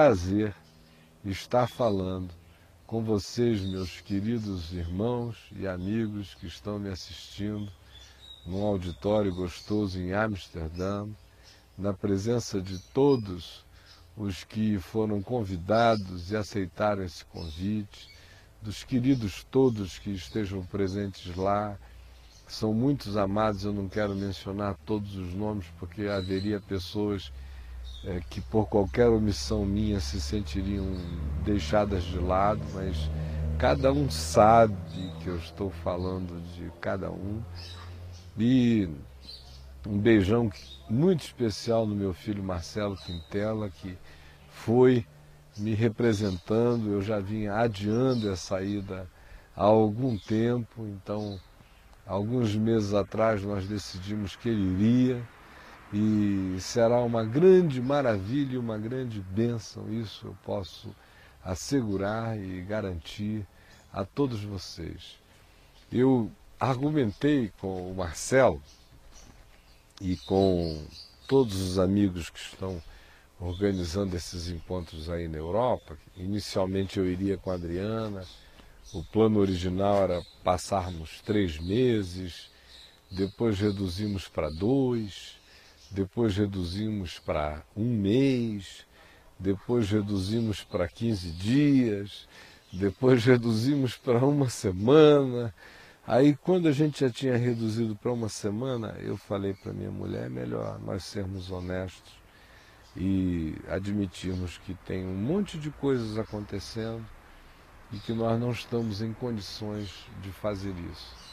[0.00, 0.54] Prazer
[1.26, 2.30] estar falando
[2.86, 7.70] com vocês, meus queridos irmãos e amigos que estão me assistindo
[8.46, 11.06] num auditório gostoso em Amsterdã,
[11.76, 13.62] na presença de todos
[14.16, 18.08] os que foram convidados e aceitaram esse convite,
[18.62, 21.76] dos queridos todos que estejam presentes lá.
[22.48, 27.30] São muitos amados, eu não quero mencionar todos os nomes, porque haveria pessoas
[28.04, 30.86] é, que por qualquer omissão minha se sentiriam
[31.44, 33.10] deixadas de lado, mas
[33.58, 34.74] cada um sabe
[35.20, 37.42] que eu estou falando de cada um.
[38.38, 38.88] E
[39.86, 40.50] um beijão
[40.88, 43.96] muito especial no meu filho Marcelo Quintela, que
[44.48, 45.04] foi
[45.58, 46.90] me representando.
[46.90, 49.06] Eu já vinha adiando essa ida
[49.54, 51.38] há algum tempo, então,
[52.06, 55.22] alguns meses atrás, nós decidimos que ele iria
[55.92, 59.92] e será uma grande maravilha, uma grande bênção.
[59.92, 60.94] Isso eu posso
[61.44, 63.46] assegurar e garantir
[63.92, 65.18] a todos vocês.
[65.90, 68.62] Eu argumentei com o Marcelo
[70.00, 70.84] e com
[71.26, 72.80] todos os amigos que estão
[73.40, 75.96] organizando esses encontros aí na Europa.
[76.16, 78.24] Inicialmente eu iria com a Adriana,
[78.92, 82.50] o plano original era passarmos três meses,
[83.10, 85.39] depois reduzimos para dois,
[85.90, 88.86] depois reduzimos para um mês,
[89.38, 92.28] depois reduzimos para 15 dias,
[92.72, 95.52] depois reduzimos para uma semana.
[96.06, 100.26] Aí, quando a gente já tinha reduzido para uma semana, eu falei para minha mulher:
[100.26, 102.20] é melhor nós sermos honestos
[102.96, 107.04] e admitirmos que tem um monte de coisas acontecendo
[107.92, 111.29] e que nós não estamos em condições de fazer isso.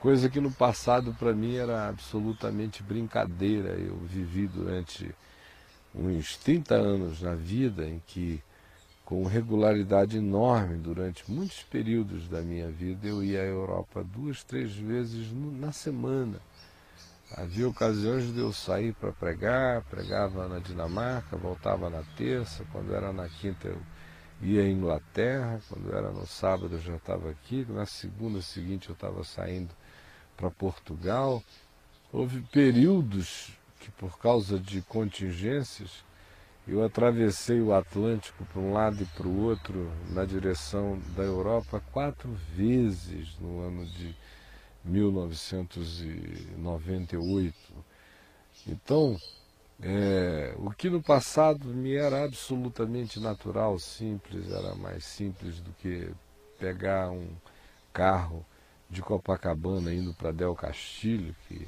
[0.00, 3.70] Coisa que no passado para mim era absolutamente brincadeira.
[3.70, 5.14] Eu vivi durante
[5.94, 8.42] uns 30 anos na vida em que,
[9.04, 14.74] com regularidade enorme, durante muitos períodos da minha vida, eu ia à Europa duas, três
[14.74, 16.40] vezes na semana
[17.36, 23.12] Havia ocasiões de eu sair para pregar, pregava na Dinamarca, voltava na terça, quando era
[23.12, 23.80] na quinta eu
[24.42, 28.94] ia à Inglaterra, quando era no sábado eu já estava aqui, na segunda seguinte eu
[28.94, 29.70] estava saindo
[30.40, 31.40] para Portugal.
[32.10, 36.02] Houve períodos que por causa de contingências
[36.66, 41.80] eu atravessei o Atlântico para um lado e para o outro na direção da Europa
[41.92, 44.16] quatro vezes no ano de
[44.84, 47.54] 1998.
[48.66, 49.16] Então,
[49.82, 56.12] é, o que no passado me era absolutamente natural, simples, era mais simples do que
[56.58, 57.26] pegar um
[57.92, 58.44] carro
[58.90, 61.66] de Copacabana indo para Del Castilho, que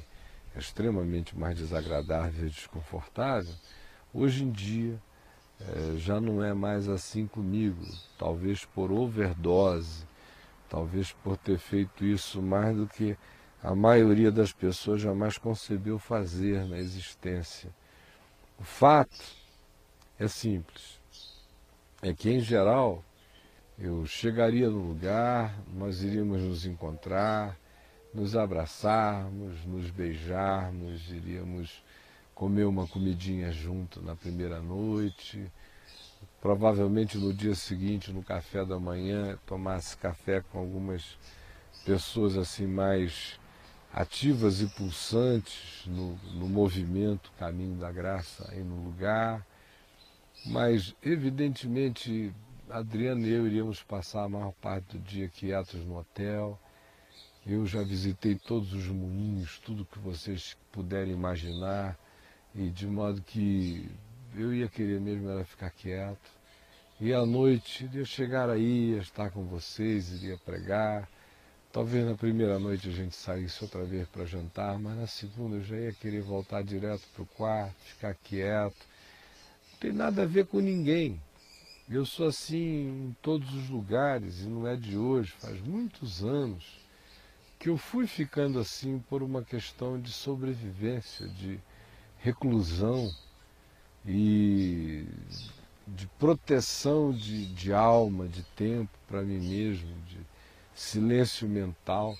[0.55, 3.53] é extremamente mais desagradável e desconfortável,
[4.13, 5.01] hoje em dia
[5.59, 7.85] é, já não é mais assim comigo,
[8.17, 10.05] talvez por overdose
[10.73, 13.15] talvez por ter feito isso mais do que
[13.61, 17.69] a maioria das pessoas jamais concebeu fazer na existência.
[18.59, 19.21] O fato
[20.17, 20.99] é simples.
[22.01, 23.05] É que, em geral,
[23.77, 27.57] eu chegaria no lugar, nós iríamos nos encontrar,
[28.13, 31.83] nos abraçarmos, nos beijarmos, iríamos
[32.35, 35.51] comer uma comidinha junto na primeira noite,
[36.39, 41.17] provavelmente no dia seguinte, no café da manhã, tomasse café com algumas
[41.85, 43.39] pessoas assim mais
[43.91, 49.45] ativas e pulsantes no, no movimento Caminho da Graça aí no lugar.
[50.45, 52.33] Mas, evidentemente,
[52.73, 56.59] Adriano e eu iríamos passar a maior parte do dia quietos no hotel.
[57.45, 61.95] Eu já visitei todos os moinhos, tudo que vocês puderem imaginar,
[62.55, 63.87] e de modo que
[64.35, 66.31] eu ia querer mesmo era ficar quieto.
[66.99, 71.07] E à noite iria chegar aí, ia estar com vocês, iria pregar.
[71.71, 75.63] Talvez na primeira noite a gente saísse outra vez para jantar, mas na segunda eu
[75.63, 78.83] já ia querer voltar direto para o quarto, ficar quieto.
[79.73, 81.21] Não tem nada a ver com ninguém.
[81.93, 86.79] Eu sou assim em todos os lugares e não é de hoje, faz muitos anos
[87.59, 91.59] que eu fui ficando assim por uma questão de sobrevivência, de
[92.17, 93.13] reclusão
[94.07, 95.05] e
[95.87, 100.17] de proteção de, de alma, de tempo para mim mesmo, de
[100.73, 102.17] silêncio mental.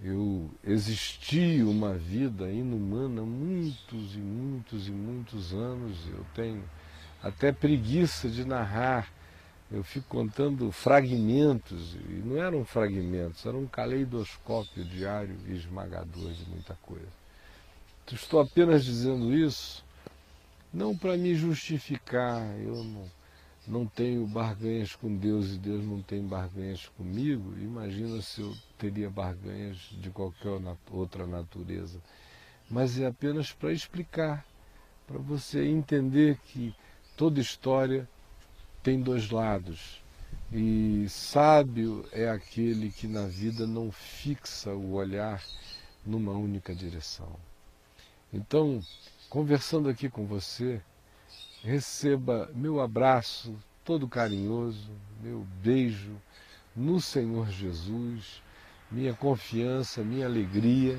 [0.00, 5.98] Eu existi uma vida inumana muitos e muitos e muitos anos.
[6.06, 6.62] Eu tenho
[7.22, 9.10] até preguiça de narrar.
[9.70, 16.44] Eu fico contando fragmentos, e não eram fragmentos, era um caleidoscópio diário e esmagador de
[16.50, 17.20] muita coisa.
[18.10, 19.84] Estou apenas dizendo isso
[20.72, 23.10] não para me justificar, eu não,
[23.66, 29.10] não tenho barganhas com Deus e Deus não tem barganhas comigo, imagina se eu teria
[29.10, 30.50] barganhas de qualquer
[30.90, 32.00] outra natureza.
[32.70, 34.44] Mas é apenas para explicar,
[35.06, 36.74] para você entender que
[37.20, 38.08] toda história
[38.82, 40.02] tem dois lados.
[40.50, 45.44] E sábio é aquele que na vida não fixa o olhar
[46.06, 47.36] numa única direção.
[48.32, 48.80] Então,
[49.28, 50.80] conversando aqui com você,
[51.62, 54.90] receba meu abraço todo carinhoso,
[55.22, 56.16] meu beijo
[56.74, 58.42] no Senhor Jesus,
[58.90, 60.98] minha confiança, minha alegria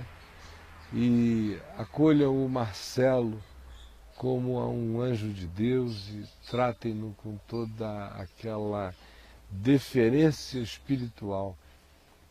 [0.93, 3.41] e acolha o Marcelo
[4.21, 8.93] como a um anjo de Deus e tratem-no com toda aquela
[9.49, 11.57] deferência espiritual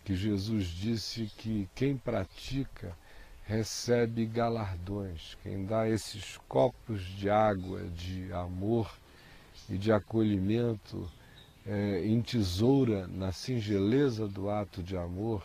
[0.05, 2.97] que Jesus disse que quem pratica
[3.43, 5.37] recebe galardões.
[5.43, 8.89] Quem dá esses copos de água, de amor
[9.69, 11.11] e de acolhimento,
[11.67, 15.45] é, entesoura na singeleza do ato de amor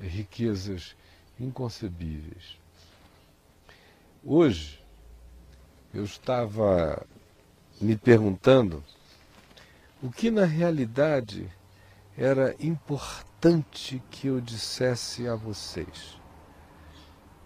[0.00, 0.94] é, riquezas
[1.40, 2.56] inconcebíveis.
[4.24, 4.83] Hoje,
[5.94, 7.06] eu estava
[7.80, 8.82] me perguntando
[10.02, 11.48] o que na realidade
[12.18, 16.20] era importante que eu dissesse a vocês.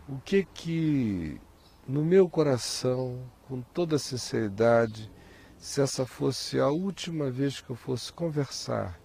[0.09, 1.39] O que que
[1.87, 5.11] no meu coração, com toda sinceridade,
[5.59, 8.99] se essa fosse a última vez que eu fosse conversar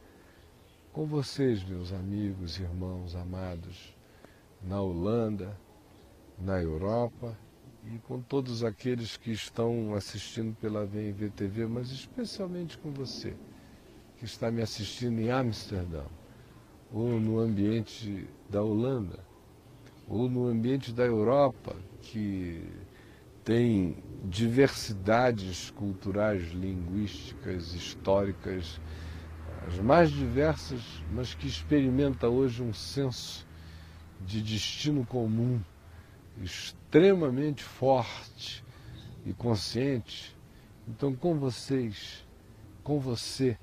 [0.94, 3.94] com vocês, meus amigos, irmãos, amados,
[4.62, 5.57] na Holanda,
[6.39, 7.38] na Europa
[7.92, 13.34] e com todos aqueles que estão assistindo pela VNV TV, mas especialmente com você,
[14.18, 16.04] que está me assistindo em Amsterdã
[16.92, 19.20] ou no ambiente da Holanda
[20.08, 22.64] ou no ambiente da Europa, que
[23.44, 28.80] tem diversidades culturais, linguísticas, históricas,
[29.68, 30.82] as mais diversas,
[31.12, 33.46] mas que experimenta hoje um senso
[34.26, 35.62] de destino comum
[36.42, 38.64] extremamente forte
[39.26, 40.36] e consciente.
[40.88, 42.26] Então, com vocês,
[42.84, 43.58] com você,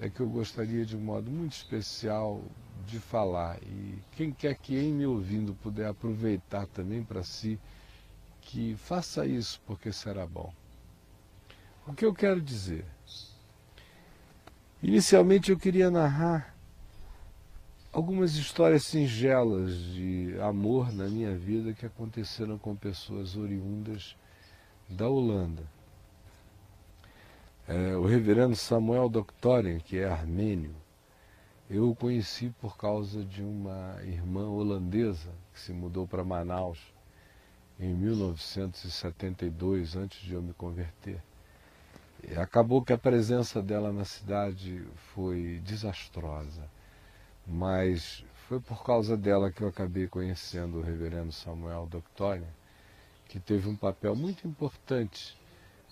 [0.00, 2.42] é que eu gostaria de um modo muito especial
[2.86, 3.58] de falar.
[3.62, 7.58] E quem quer que em me ouvindo puder aproveitar também para si,
[8.40, 10.52] que faça isso porque será bom.
[11.86, 12.84] O que eu quero dizer?
[14.82, 16.57] Inicialmente eu queria narrar
[17.98, 24.16] algumas histórias singelas de amor na minha vida que aconteceram com pessoas oriundas
[24.88, 25.64] da Holanda.
[27.66, 30.76] É, o reverendo Samuel Doctoren, que é armênio,
[31.68, 36.78] eu o conheci por causa de uma irmã holandesa que se mudou para Manaus
[37.80, 41.20] em 1972, antes de eu me converter.
[42.22, 46.77] E acabou que a presença dela na cidade foi desastrosa,
[47.48, 52.48] mas foi por causa dela que eu acabei conhecendo o reverendo Samuel Doctoria,
[53.26, 55.36] que teve um papel muito importante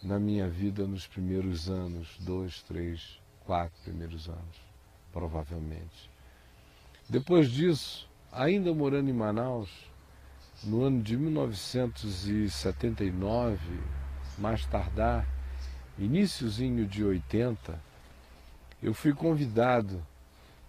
[0.03, 4.67] na minha vida nos primeiros anos, dois, três, quatro primeiros anos
[5.17, 6.11] provavelmente.
[7.09, 9.71] Depois disso, ainda morando em Manaus,
[10.63, 13.81] no ano de 1979,
[14.37, 15.27] mais tardar,
[15.99, 17.81] iníciozinho de 80,
[18.83, 20.07] eu fui convidado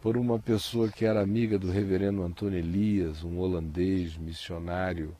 [0.01, 5.15] por uma pessoa que era amiga do reverendo Antônio Elias, um holandês missionário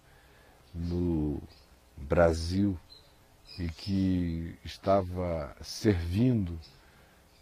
[0.74, 1.42] no
[1.98, 2.78] Brasil
[3.58, 6.60] e que estava servindo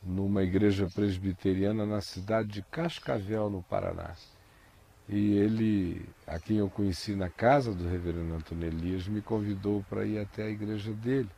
[0.01, 4.15] numa igreja presbiteriana na cidade de Cascavel, no Paraná.
[5.10, 10.06] E ele, a quem eu conheci na casa do reverendo Antônio Elias, me convidou para
[10.06, 11.30] ir até a igreja dele,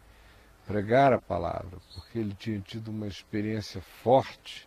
[0.66, 4.67] pregar a palavra, porque ele tinha tido uma experiência forte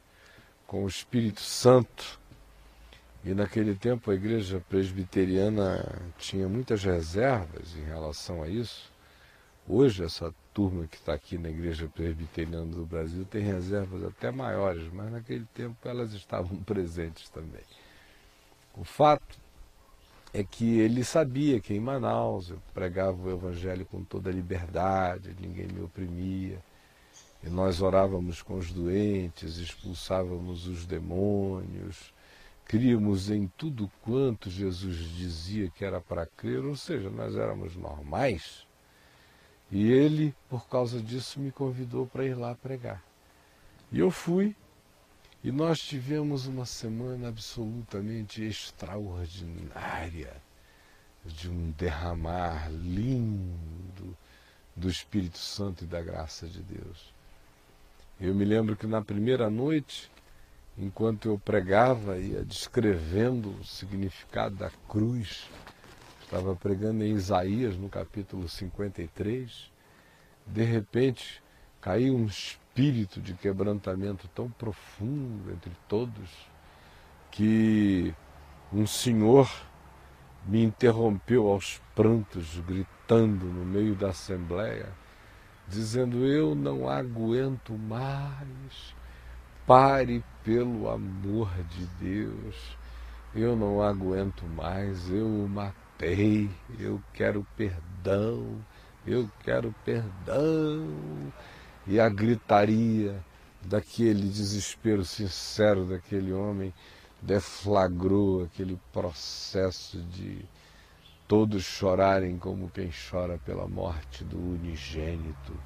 [0.71, 2.21] com o Espírito Santo.
[3.25, 5.85] E naquele tempo a igreja presbiteriana
[6.17, 8.89] tinha muitas reservas em relação a isso.
[9.69, 14.89] Hoje essa turma que está aqui na Igreja Presbiteriana do Brasil tem reservas até maiores,
[14.93, 17.65] mas naquele tempo elas estavam presentes também.
[18.77, 19.41] O fato
[20.33, 25.67] é que ele sabia que em Manaus eu pregava o Evangelho com toda liberdade, ninguém
[25.67, 26.63] me oprimia,
[27.43, 32.13] e nós orávamos com os doentes, expulsávamos os demônios,
[32.65, 38.67] críamos em tudo quanto Jesus dizia que era para crer, ou seja, nós éramos normais
[39.71, 43.03] e ele, por causa disso, me convidou para ir lá pregar.
[43.93, 44.57] E eu fui,
[45.45, 50.43] e nós tivemos uma semana absolutamente extraordinária,
[51.25, 54.17] de um derramar lindo
[54.75, 57.15] do Espírito Santo e da graça de Deus.
[58.21, 60.13] Eu me lembro que na primeira noite,
[60.77, 65.49] enquanto eu pregava, ia descrevendo o significado da cruz,
[66.23, 69.73] estava pregando em Isaías, no capítulo 53,
[70.47, 71.43] de repente
[71.81, 76.29] caiu um espírito de quebrantamento tão profundo entre todos
[77.31, 78.15] que
[78.71, 79.51] um senhor
[80.47, 85.00] me interrompeu aos prantos, gritando no meio da assembleia,
[85.71, 88.95] dizendo: Eu não aguento mais,
[89.67, 92.77] pare pelo amor de Deus,
[93.35, 98.57] eu não aguento mais, eu o matei, eu quero perdão,
[99.07, 100.87] eu quero perdão.
[101.87, 103.25] E a gritaria
[103.63, 106.75] daquele desespero sincero daquele homem
[107.23, 110.45] deflagrou aquele processo de
[111.31, 115.57] todos chorarem como quem chora pela morte do unigênito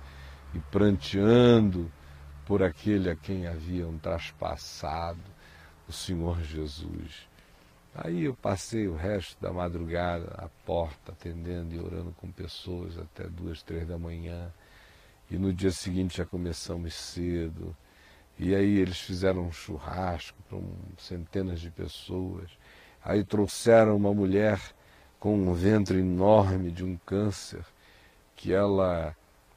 [0.53, 1.91] e pranteando
[2.45, 5.23] por aquele a quem haviam traspassado,
[5.89, 7.27] o Senhor Jesus.
[7.95, 13.27] Aí eu passei o resto da madrugada à porta, atendendo e orando com pessoas até
[13.27, 14.53] duas, três da manhã.
[15.31, 17.75] E no dia seguinte já começamos cedo
[18.39, 22.51] e aí eles fizeram um churrasco para um, centenas de pessoas.
[23.03, 24.61] Aí trouxeram uma mulher
[25.25, 27.65] com um ventre enorme de um câncer
[28.37, 29.17] que ela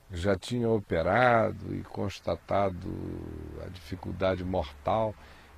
[0.10, 2.88] já tinha operado e constatado
[3.66, 5.14] a dificuldade mortal.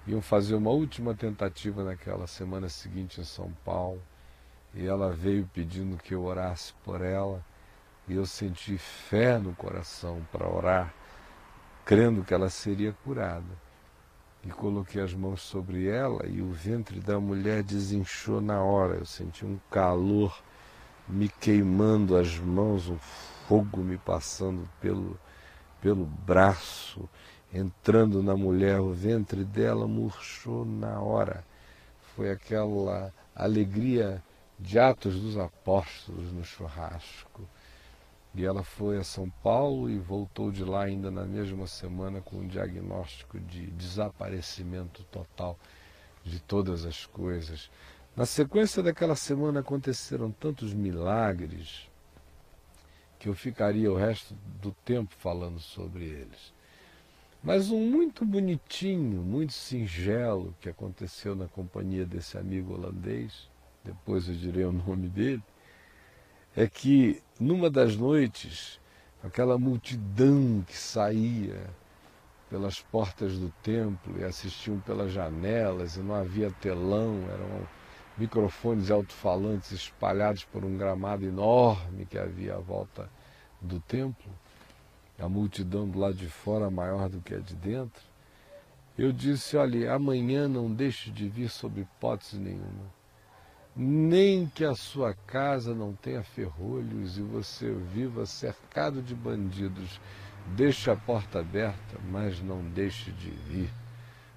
[0.07, 4.01] Iam fazer uma última tentativa naquela semana seguinte em São Paulo.
[4.73, 7.45] E ela veio pedindo que eu orasse por ela.
[8.07, 10.91] E eu senti fé no coração para orar
[11.85, 13.68] crendo que ela seria curada.
[14.43, 18.95] E coloquei as mãos sobre ela e o ventre da mulher desinchou na hora.
[18.95, 20.41] Eu senti um calor
[21.07, 22.97] me queimando as mãos, um
[23.47, 25.19] fogo me passando pelo,
[25.81, 27.09] pelo braço,
[27.53, 28.79] entrando na mulher.
[28.79, 31.43] O ventre dela murchou na hora.
[32.15, 34.23] Foi aquela alegria
[34.57, 37.41] de Atos dos Apóstolos no churrasco
[38.33, 42.37] e ela foi a São Paulo e voltou de lá ainda na mesma semana com
[42.37, 45.57] um diagnóstico de desaparecimento total
[46.23, 47.69] de todas as coisas.
[48.15, 51.89] Na sequência daquela semana aconteceram tantos milagres
[53.17, 56.53] que eu ficaria o resto do tempo falando sobre eles.
[57.43, 63.49] Mas um muito bonitinho, muito singelo que aconteceu na companhia desse amigo holandês,
[63.83, 65.41] depois eu direi o nome dele,
[66.59, 68.81] é que numa das noites,
[69.23, 71.57] aquela multidão que saía
[72.49, 77.65] pelas portas do templo e assistiam pelas janelas e não havia telão, eram
[78.17, 83.09] microfones alto-falantes espalhados por um gramado enorme que havia à volta
[83.61, 84.29] do templo,
[85.17, 88.03] a multidão do lado de fora maior do que a de dentro.
[88.97, 92.98] Eu disse: olha, amanhã não deixe de vir sob hipótese nenhuma
[93.81, 100.01] nem que a sua casa não tenha ferrolhos e você viva cercado de bandidos.
[100.47, 103.69] Deixe a porta aberta, mas não deixe de vir,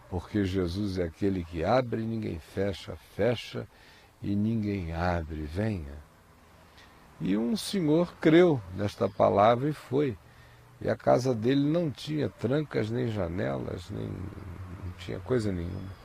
[0.09, 3.67] porque Jesus é aquele que abre e ninguém fecha, fecha
[4.23, 5.43] e ninguém abre.
[5.43, 5.99] Venha.
[7.21, 10.17] E um senhor creu nesta palavra e foi.
[10.81, 16.02] E a casa dele não tinha trancas nem janelas, nem não tinha coisa nenhuma.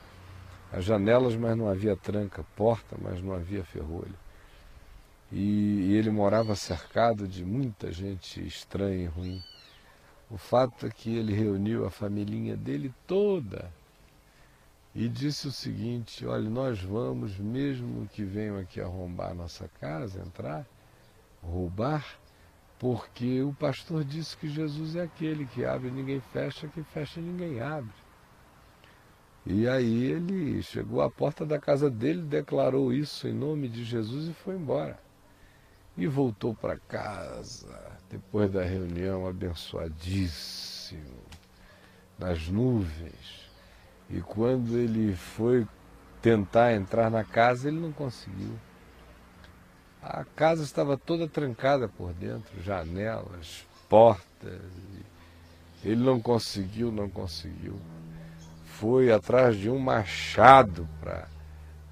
[0.71, 4.15] As janelas, mas não havia tranca, porta, mas não havia ferrolho.
[5.31, 9.43] E, e ele morava cercado de muita gente estranha e ruim.
[10.29, 13.71] O fato é que ele reuniu a família dele toda
[14.93, 20.65] e disse o seguinte: olha, nós vamos, mesmo que venham aqui arrombar nossa casa, entrar,
[21.41, 22.05] roubar,
[22.79, 27.61] porque o pastor disse que Jesus é aquele que abre ninguém fecha, que fecha ninguém
[27.61, 27.93] abre.
[29.49, 34.27] E aí ele chegou à porta da casa dele, declarou isso em nome de Jesus
[34.27, 34.99] e foi embora.
[35.95, 41.23] E voltou para casa, depois da reunião, abençoadíssimo,
[42.19, 43.49] nas nuvens.
[44.09, 45.65] E quando ele foi
[46.21, 48.53] tentar entrar na casa, ele não conseguiu.
[50.01, 54.61] A casa estava toda trancada por dentro, janelas, portas.
[55.85, 57.79] Ele não conseguiu, não conseguiu
[58.79, 61.27] foi atrás de um machado para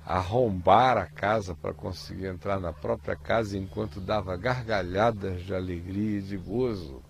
[0.06, 6.22] arrombar a casa para conseguir entrar na própria casa enquanto dava gargalhadas de alegria e
[6.22, 7.02] de gozo.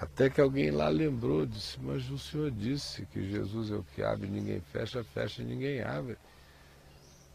[0.00, 4.02] Até que alguém lá lembrou, disse, mas o Senhor disse que Jesus é o que
[4.02, 6.16] abre, ninguém fecha, fecha, ninguém abre.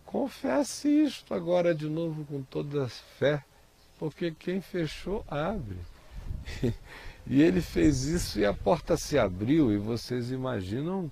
[0.06, 3.44] Confesse isto agora de novo com toda a fé,
[4.00, 5.78] porque quem fechou, abre.
[7.30, 11.12] E ele fez isso e a porta se abriu, e vocês imaginam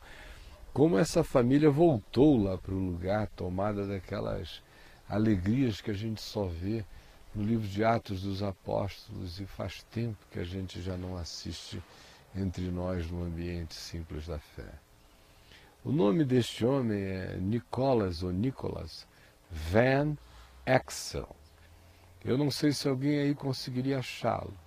[0.74, 4.62] como essa família voltou lá para o lugar, tomada daquelas
[5.10, 6.86] alegrias que a gente só vê
[7.34, 11.84] no livro de Atos dos Apóstolos, e faz tempo que a gente já não assiste
[12.34, 14.72] entre nós no ambiente simples da fé.
[15.84, 19.06] O nome deste homem é Nicolas ou Nicholas
[19.52, 20.16] Van
[20.66, 21.36] Axel.
[22.24, 24.65] Eu não sei se alguém aí conseguiria achá-lo.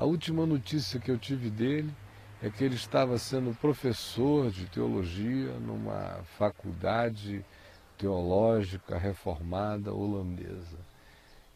[0.00, 1.94] A última notícia que eu tive dele
[2.42, 7.44] é que ele estava sendo professor de teologia numa faculdade
[7.98, 10.78] teológica reformada holandesa.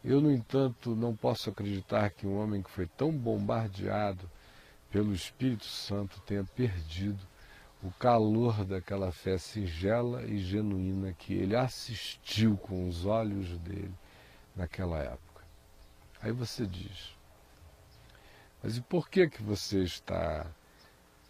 [0.03, 4.29] Eu, no entanto, não posso acreditar que um homem que foi tão bombardeado
[4.91, 7.25] pelo Espírito Santo tenha perdido
[7.81, 13.95] o calor daquela fé singela e genuína que ele assistiu com os olhos dele
[14.55, 15.41] naquela época.
[16.21, 17.14] Aí você diz,
[18.65, 20.43] mas e por que que você está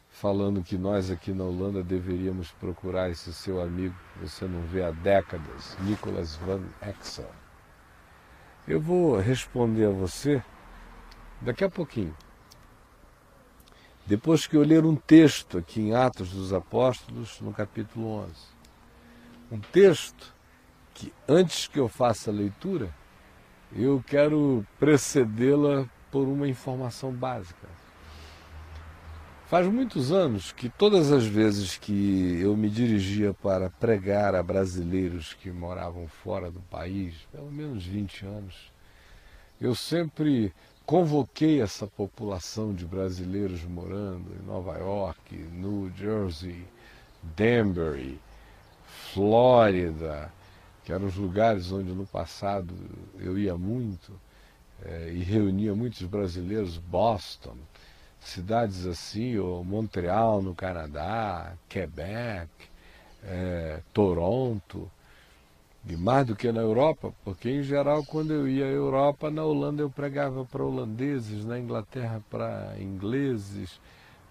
[0.10, 4.82] falando que nós aqui na Holanda deveríamos procurar esse seu amigo que você não vê
[4.82, 7.30] há décadas, Nicolas van Exel?
[8.66, 10.42] Eu vou responder a você
[11.42, 12.16] daqui a pouquinho.
[14.06, 18.34] Depois que eu ler um texto aqui em Atos dos Apóstolos, no capítulo 11.
[19.52, 20.34] Um texto
[20.94, 22.96] que, antes que eu faça a leitura,
[23.74, 27.68] eu quero precedê-la por uma informação básica.
[29.48, 35.34] Faz muitos anos que todas as vezes que eu me dirigia para pregar a brasileiros
[35.34, 38.72] que moravam fora do país, pelo menos 20 anos,
[39.60, 40.54] eu sempre
[40.86, 46.66] convoquei essa população de brasileiros morando em Nova York, New Jersey,
[47.36, 48.22] Danbury,
[49.12, 50.32] Flórida,
[50.86, 52.74] que eram os lugares onde no passado
[53.20, 54.14] eu ia muito,
[54.84, 57.56] é, e reunia muitos brasileiros, Boston,
[58.20, 62.50] cidades assim, ou Montreal no Canadá, Quebec,
[63.24, 64.90] é, Toronto,
[65.88, 69.44] e mais do que na Europa, porque em geral quando eu ia à Europa, na
[69.44, 73.80] Holanda eu pregava para holandeses, na Inglaterra para ingleses,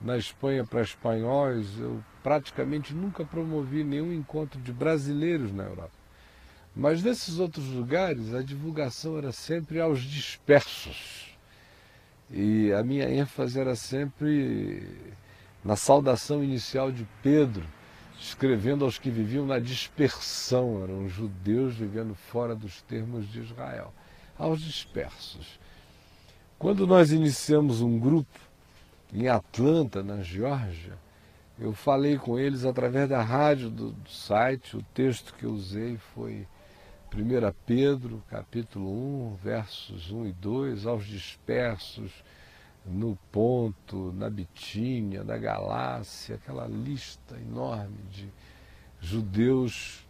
[0.00, 6.03] na Espanha para espanhóis, eu praticamente nunca promovi nenhum encontro de brasileiros na Europa.
[6.74, 11.36] Mas nesses outros lugares a divulgação era sempre aos dispersos.
[12.30, 14.82] E a minha ênfase era sempre
[15.64, 17.64] na saudação inicial de Pedro,
[18.18, 23.92] escrevendo aos que viviam na dispersão, eram judeus vivendo fora dos termos de Israel,
[24.36, 25.60] aos dispersos.
[26.58, 28.38] Quando nós iniciamos um grupo
[29.12, 30.98] em Atlanta, na Geórgia,
[31.58, 35.98] eu falei com eles através da rádio do, do site, o texto que eu usei
[36.14, 36.46] foi
[37.16, 42.10] 1 Pedro, capítulo 1, versos 1 e 2, aos dispersos
[42.84, 48.28] no Ponto, na Bitínia, na Galácia, aquela lista enorme de
[49.00, 50.04] judeus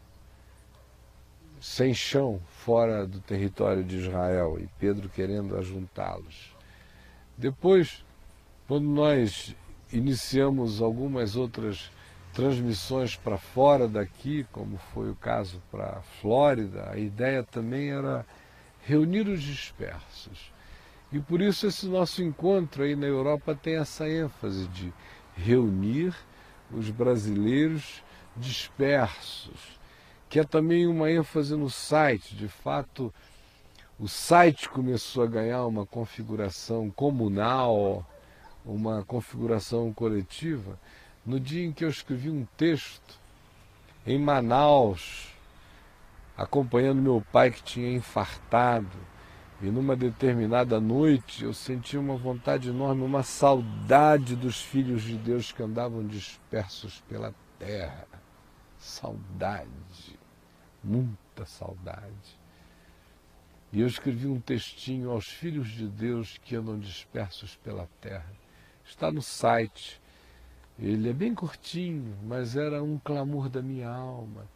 [1.61, 6.57] sem chão fora do território de Israel e Pedro querendo ajuntá-los.
[7.37, 8.03] Depois,
[8.67, 9.55] quando nós
[9.93, 11.91] iniciamos algumas outras
[12.35, 18.27] transmissões para fora daqui, como foi o caso para a Flórida, a ideia também era
[18.83, 20.53] reunir os dispersos.
[21.13, 24.93] E por isso esse nosso encontro aí na Europa tem essa ênfase de
[25.37, 26.15] reunir
[26.73, 28.03] os brasileiros
[28.37, 29.79] dispersos,
[30.29, 32.35] que é também uma ênfase no site.
[32.35, 33.15] De fato,
[33.97, 38.05] o site começou a ganhar uma configuração comunal,
[38.65, 40.81] uma configuração coletiva,
[41.25, 43.19] no dia em que eu escrevi um texto
[44.07, 45.33] em Manaus,
[46.37, 49.15] acompanhando meu pai que tinha infartado.
[49.63, 55.53] E numa determinada noite eu senti uma vontade enorme, uma saudade dos filhos de Deus
[55.53, 58.07] que andavam dispersos pela terra.
[58.79, 60.19] Saudade,
[60.83, 62.39] muita saudade.
[63.73, 68.31] E eu escrevi um textinho aos filhos de Deus que andam dispersos pela terra.
[68.85, 70.01] Está no site
[70.79, 74.49] ele é bem curtinho, mas era um clamor da minha alma,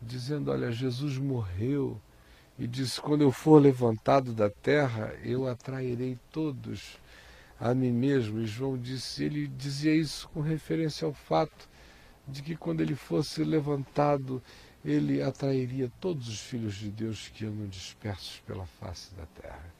[0.00, 2.00] dizendo: Olha, Jesus morreu
[2.58, 6.98] e disse: Quando eu for levantado da terra, eu atrairei todos
[7.60, 8.40] a mim mesmo.
[8.40, 11.68] E João disse: Ele dizia isso com referência ao fato
[12.26, 14.42] de que quando ele fosse levantado,
[14.84, 19.74] ele atrairia todos os filhos de Deus que andam dispersos pela face da terra.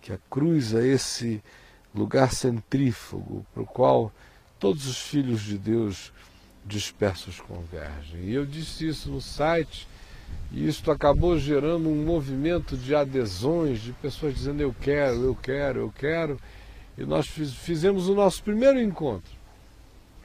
[0.00, 1.42] Que a cruz é esse
[1.94, 4.12] lugar centrífugo para o qual
[4.64, 6.10] todos os filhos de Deus
[6.64, 8.20] dispersos convergem.
[8.22, 9.86] E eu disse isso no site,
[10.50, 15.80] e isso acabou gerando um movimento de adesões, de pessoas dizendo eu quero, eu quero,
[15.80, 16.40] eu quero.
[16.96, 19.30] e nós fizemos o nosso primeiro encontro.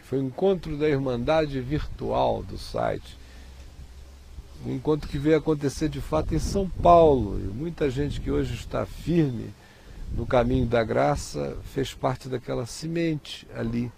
[0.03, 3.17] Foi o encontro da Irmandade Virtual do site.
[4.65, 7.37] Um encontro que veio acontecer de fato em São Paulo.
[7.41, 9.49] E muita gente que hoje está firme
[10.15, 13.91] no caminho da graça fez parte daquela semente ali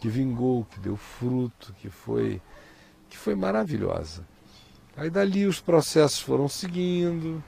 [0.00, 2.40] que vingou, que deu fruto, que foi
[3.08, 4.24] que foi maravilhosa.
[4.96, 7.42] Aí dali os processos foram seguindo,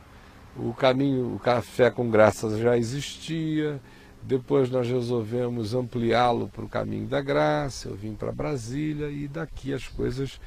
[0.56, 3.80] o caminho, o café com graça já existia,
[4.22, 9.72] depois nós resolvemos ampliá-lo para o caminho da graça, eu vim para Brasília e daqui
[9.72, 10.40] as coisas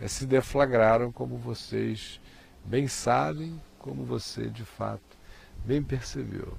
[0.00, 2.20] é, se deflagraram como vocês
[2.64, 5.18] bem sabem, como você de fato
[5.64, 6.56] bem percebeu.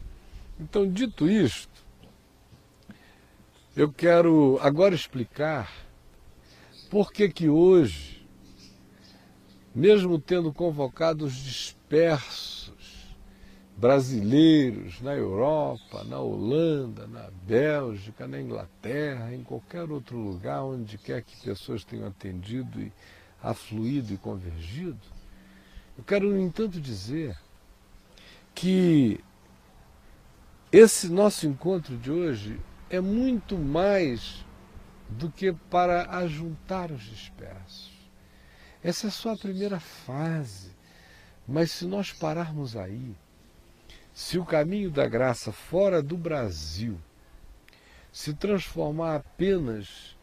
[0.60, 1.86] Então, dito isto,
[3.76, 5.72] eu quero agora explicar
[6.90, 8.28] por que que hoje,
[9.74, 13.16] mesmo tendo convocado os dispersos
[13.78, 21.22] brasileiros na Europa, na Holanda, na Bélgica, na Inglaterra, em qualquer outro lugar onde quer
[21.22, 22.92] que pessoas tenham atendido e
[23.42, 25.00] afluído e convergido,
[25.98, 27.38] eu quero, no entanto, dizer
[28.54, 29.24] que
[30.72, 34.46] esse nosso encontro de hoje é muito mais
[35.10, 37.92] do que para ajuntar os dispersos.
[38.84, 40.72] Essa é só a primeira fase.
[41.48, 43.16] Mas se nós pararmos aí,
[44.14, 47.00] se o caminho da graça fora do Brasil
[48.12, 50.16] se transformar apenas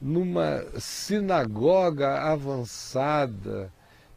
[0.00, 3.72] numa sinagoga avançada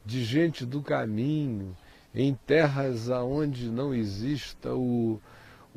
[0.05, 1.75] de gente do caminho,
[2.13, 5.21] em terras aonde não exista o,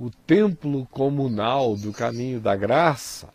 [0.01, 3.29] o templo comunal do caminho da graça,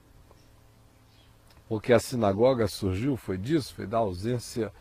[1.70, 4.74] porque a sinagoga surgiu, foi disso, foi da ausência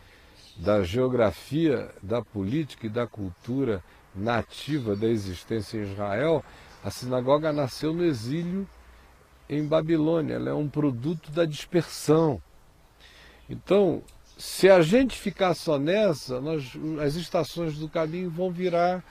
[0.57, 6.43] da geografia, da política e da cultura nativa da existência em Israel,
[6.83, 8.67] a sinagoga nasceu no exílio
[9.47, 12.41] em Babilônia, ela é um produto da dispersão.
[13.49, 14.03] Então,
[14.39, 19.05] se a gente ficar só nessa, nós, as estações do caminho vão virar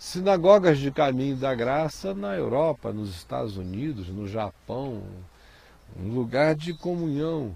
[0.00, 5.02] sinagogas de caminho da graça na Europa, nos Estados Unidos, no Japão,
[5.94, 7.54] um lugar de comunhão,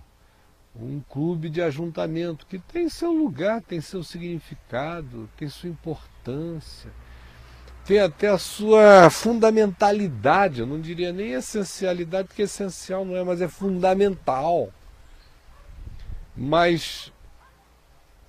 [0.76, 6.90] um clube de ajuntamento que tem seu lugar, tem seu significado, tem sua importância,
[7.86, 13.40] tem até a sua fundamentalidade, eu não diria nem essencialidade, porque essencial não é, mas
[13.40, 14.68] é fundamental.
[16.36, 17.10] Mas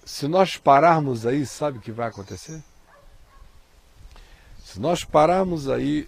[0.05, 2.63] se nós pararmos aí, sabe o que vai acontecer?
[4.75, 6.05] Se nós pararmos aí,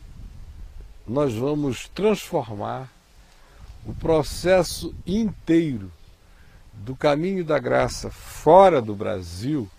[1.07, 2.91] nós vamos transformar
[3.85, 5.89] o processo inteiro
[6.73, 9.69] do caminho da graça fora do Brasil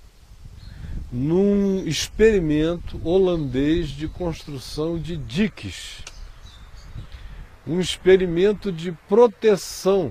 [1.12, 6.02] num experimento holandês de construção de diques.
[7.66, 10.10] Um experimento de proteção,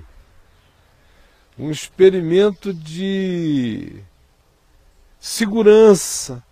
[1.58, 4.04] um experimento de
[5.18, 6.44] segurança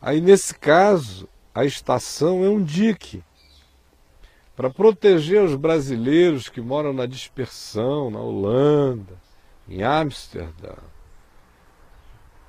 [0.00, 3.22] Aí, nesse caso, a estação é um dique
[4.54, 9.14] para proteger os brasileiros que moram na dispersão, na Holanda,
[9.68, 10.74] em Amsterdã,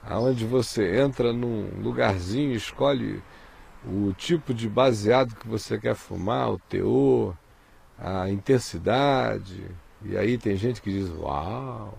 [0.04, 3.22] aonde você entra num lugarzinho, escolhe
[3.86, 7.36] o tipo de baseado que você quer fumar, o teor,
[7.98, 9.66] a intensidade,
[10.04, 11.98] e aí tem gente que diz: Uau!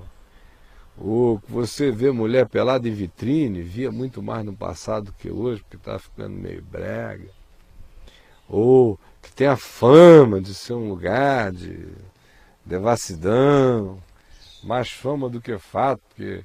[1.00, 5.76] Ou você vê mulher pelada em vitrine, via muito mais no passado que hoje, porque
[5.76, 7.30] está ficando meio brega.
[8.46, 11.88] Ou que tem a fama de ser um lugar de
[12.64, 13.98] devassidão,
[14.62, 16.44] mais fama do que fato, porque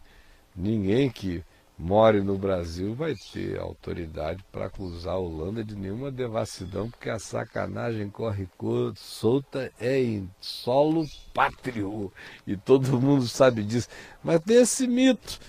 [0.55, 1.43] ninguém que
[1.77, 7.19] more no Brasil vai ter autoridade para acusar a Holanda de nenhuma devassidão, porque a
[7.19, 8.47] sacanagem corre
[8.95, 12.11] solta é em solo pátrio.
[12.47, 13.89] E todo mundo sabe disso.
[14.23, 15.39] Mas tem esse mito,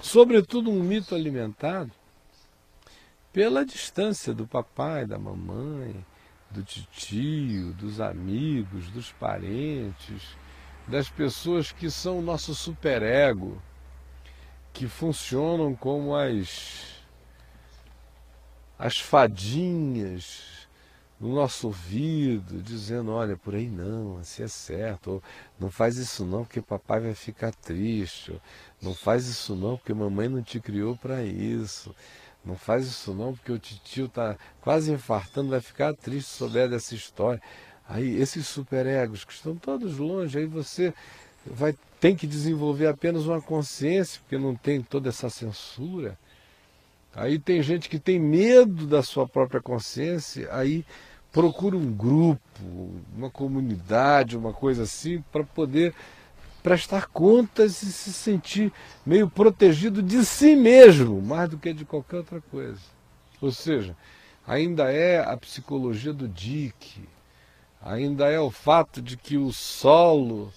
[0.00, 1.92] sobretudo um mito alimentado
[3.32, 6.04] pela distância do papai, da mamãe,
[6.50, 10.36] do tio, dos amigos, dos parentes,
[10.88, 13.60] das pessoas que são o nosso superego
[14.76, 17.02] que funcionam como as,
[18.78, 20.68] as fadinhas
[21.18, 25.22] no nosso ouvido, dizendo, olha, por aí não, assim é certo, ou
[25.58, 28.40] não faz isso não porque papai vai ficar triste, ou,
[28.82, 31.96] não faz isso não porque mamãe não te criou para isso,
[32.44, 36.68] não faz isso não porque o tio está quase infartando, vai ficar triste se souber
[36.68, 37.40] dessa história.
[37.88, 40.92] Aí esses superegos que estão todos longe, aí você
[41.50, 46.18] vai tem que desenvolver apenas uma consciência, porque não tem toda essa censura.
[47.14, 50.84] Aí tem gente que tem medo da sua própria consciência, aí
[51.32, 52.40] procura um grupo,
[53.16, 55.94] uma comunidade, uma coisa assim, para poder
[56.62, 58.72] prestar contas e se sentir
[59.04, 62.80] meio protegido de si mesmo, mais do que de qualquer outra coisa.
[63.40, 63.96] Ou seja,
[64.46, 67.00] ainda é a psicologia do Dick,
[67.80, 70.52] ainda é o fato de que o solo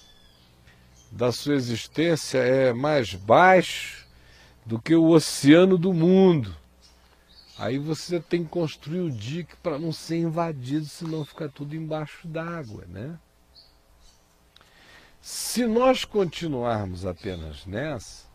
[1.12, 4.08] da sua existência é mais baixo
[4.66, 6.56] do que o oceano do mundo.
[7.58, 12.28] Aí você tem que construir o dique para não ser invadido, senão fica tudo embaixo
[12.28, 13.20] d'água, né?
[15.20, 18.26] Se nós continuarmos apenas nessa,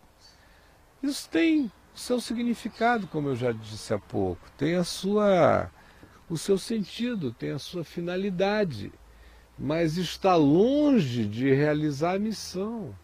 [1.03, 5.71] isso tem o seu significado, como eu já disse há pouco, tem a sua
[6.29, 8.93] o seu sentido, tem a sua finalidade,
[9.59, 12.95] mas está longe de realizar a missão.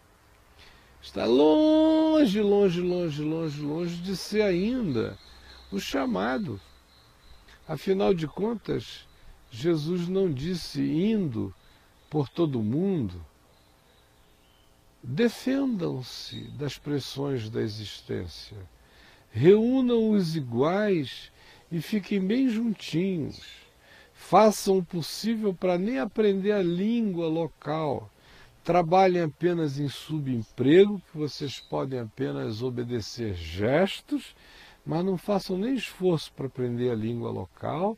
[1.01, 5.17] Está longe, longe, longe, longe, longe de ser ainda
[5.71, 6.59] o chamado.
[7.67, 9.07] Afinal de contas,
[9.49, 11.53] Jesus não disse indo
[12.09, 13.25] por todo o mundo.
[15.01, 18.57] Defendam-se das pressões da existência.
[19.31, 21.31] Reúnam os iguais
[21.71, 23.60] e fiquem bem juntinhos.
[24.21, 28.09] Façam o possível para nem aprender a língua local.
[28.63, 34.35] Trabalhem apenas em subemprego, que vocês podem apenas obedecer gestos
[34.85, 37.97] mas não façam nem esforço para aprender a língua local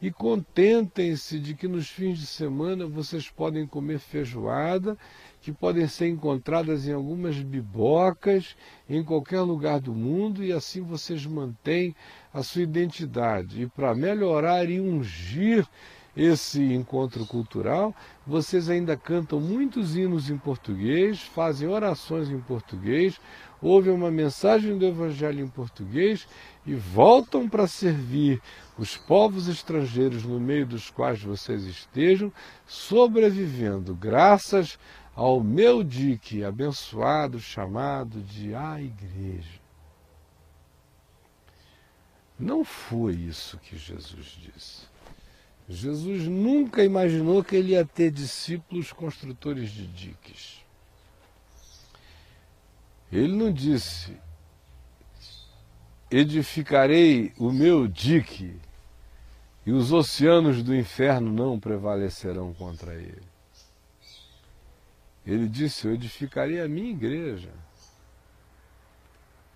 [0.00, 4.96] e contentem-se de que nos fins de semana vocês podem comer feijoada,
[5.40, 8.56] que podem ser encontradas em algumas bibocas,
[8.88, 11.94] em qualquer lugar do mundo, e assim vocês mantêm
[12.32, 13.62] a sua identidade.
[13.62, 15.66] E para melhorar e ungir
[16.16, 17.94] esse encontro cultural,
[18.26, 23.20] vocês ainda cantam muitos hinos em português, fazem orações em português,
[23.62, 26.26] ouvem uma mensagem do Evangelho em português
[26.66, 28.40] e voltam para servir
[28.76, 32.32] os povos estrangeiros no meio dos quais vocês estejam,
[32.66, 34.78] sobrevivendo graças
[35.20, 39.60] ao meu dique abençoado chamado de a Igreja.
[42.38, 44.86] Não foi isso que Jesus disse.
[45.68, 50.64] Jesus nunca imaginou que ele ia ter discípulos construtores de diques.
[53.12, 54.16] Ele não disse:
[56.10, 58.58] edificarei o meu dique
[59.66, 63.29] e os oceanos do inferno não prevalecerão contra ele.
[65.26, 67.50] Ele disse: Eu edificarei a minha igreja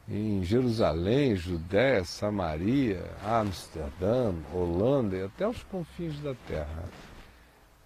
[0.06, 6.84] em Jerusalém, Judéia, Samaria, Amsterdã, Holanda e até os confins da terra.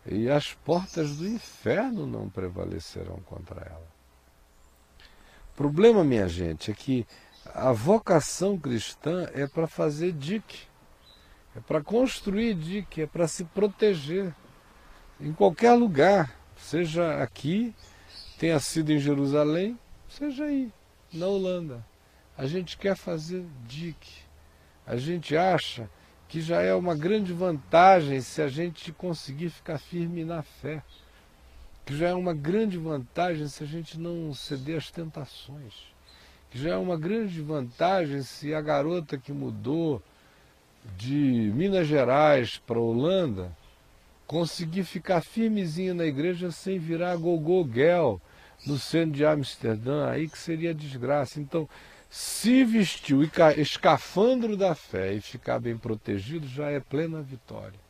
[0.05, 3.99] E as portas do inferno não prevalecerão contra ela
[5.59, 7.05] problema, minha gente, é que
[7.53, 10.69] a vocação cristã é para fazer dique,
[11.57, 14.33] é para construir dique, é para se proteger
[15.21, 17.75] em qualquer lugar, seja aqui,
[18.39, 20.71] tenha sido em Jerusalém, seja aí,
[21.13, 21.85] na Holanda.
[22.37, 24.23] A gente quer fazer dique.
[24.87, 25.89] A gente acha
[26.29, 30.83] que já é uma grande vantagem se a gente conseguir ficar firme na fé
[31.89, 35.73] que já é uma grande vantagem se a gente não ceder às tentações,
[36.51, 40.03] que já é uma grande vantagem se a garota que mudou
[40.99, 43.57] de Minas Gerais para Holanda
[44.29, 48.19] conseguir ficar firmezinha na igreja sem virar gogô girl
[48.65, 51.41] no centro de Amsterdã, aí que seria desgraça.
[51.41, 51.69] Então,
[52.09, 57.81] se vestir o escafandro da fé e ficar bem protegido já é plena vitória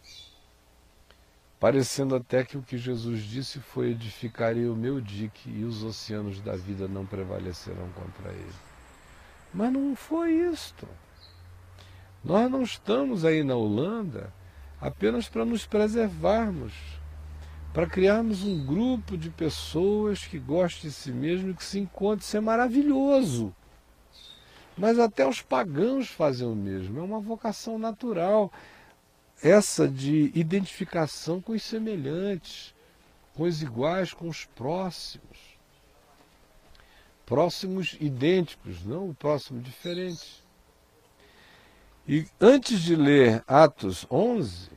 [1.59, 6.41] parecendo até que o que Jesus disse foi: Edificarei o meu dique e os oceanos
[6.41, 8.55] da vida não prevalecerão contra ele.
[9.53, 10.87] Mas não foi isto.
[12.23, 14.33] Nós não estamos aí na Holanda
[14.81, 16.73] apenas para nos preservarmos,
[17.73, 22.25] para criarmos um grupo de pessoas que gostem de si mesmo e que se encontre.
[22.25, 23.55] Isso é maravilhoso.
[24.77, 26.99] Mas até os pagãos fazem o mesmo.
[26.99, 28.53] É uma vocação natural
[29.43, 32.75] essa de identificação com os semelhantes,
[33.35, 35.39] com os iguais, com os próximos.
[37.25, 40.43] Próximos idênticos, não o próximo diferente.
[42.11, 44.71] E antes de ler Atos 11,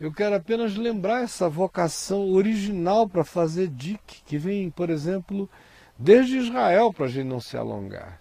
[0.00, 5.48] eu quero apenas lembrar essa vocação original para fazer DIC, que vem, por exemplo,
[5.96, 8.20] desde Israel, para a gente não se alongar.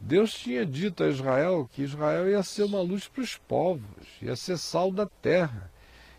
[0.00, 4.34] Deus tinha dito a Israel que Israel ia ser uma luz para os povos, ia
[4.34, 5.70] ser sal da terra,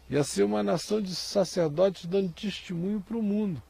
[0.09, 3.61] ia ser uma nação de sacerdotes dando testemunho para o mundo.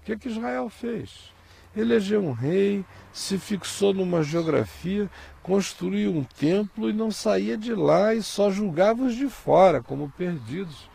[0.00, 1.30] O que, é que Israel fez?
[1.76, 5.08] elegeu um rei, se fixou numa geografia,
[5.42, 10.10] construiu um templo e não saía de lá e só julgava os de fora como
[10.10, 10.88] perdidos.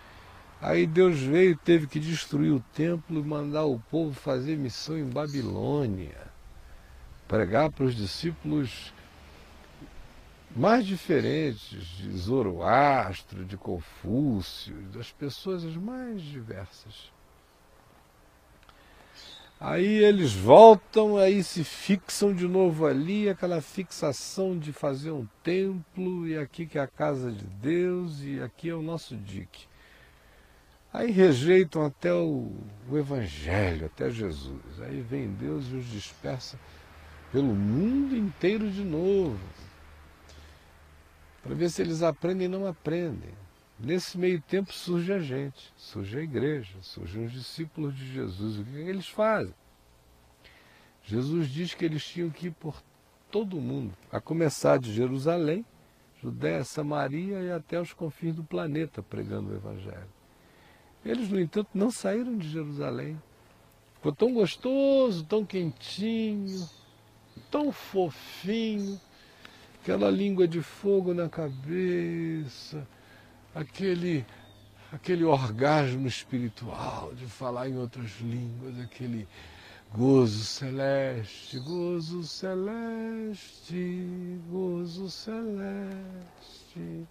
[0.62, 4.98] Aí Deus veio e teve que destruir o templo e mandar o povo fazer missão
[4.98, 6.18] em Babilônia,
[7.28, 8.94] pregar para os discípulos
[10.56, 17.15] mais diferentes, de Zoroastro, de Confúcio, das pessoas as mais diversas.
[19.60, 26.28] Aí eles voltam, aí se fixam de novo ali, aquela fixação de fazer um templo,
[26.28, 29.66] e aqui que é a casa de Deus, e aqui é o nosso dique.
[30.94, 32.52] Aí rejeitam até o,
[32.90, 34.82] o Evangelho, até Jesus.
[34.82, 36.60] Aí vem Deus e os dispersa
[37.32, 39.40] pelo mundo inteiro de novo
[41.46, 43.30] para ver se eles aprendem e não aprendem.
[43.78, 48.58] Nesse meio tempo surge a gente, surge a igreja, surgem os discípulos de Jesus.
[48.58, 49.54] O que, eles fazem?
[51.04, 52.82] Jesus diz que eles tinham que ir por
[53.30, 55.66] todo o mundo, a começar de Jerusalém,
[56.22, 60.10] Judéia, Samaria e até os confins do planeta pregando o Evangelho.
[61.04, 63.22] Eles, no entanto, não saíram de Jerusalém.
[63.96, 66.68] Ficou tão gostoso, tão quentinho,
[67.52, 69.00] tão fofinho,
[69.82, 72.88] aquela língua de fogo na cabeça,
[73.56, 74.26] aquele
[74.92, 79.28] aquele orgasmo espiritual de falar em outras línguas, aquele
[79.94, 83.98] gozo celeste, gozo celeste,
[84.50, 87.08] gozo celeste,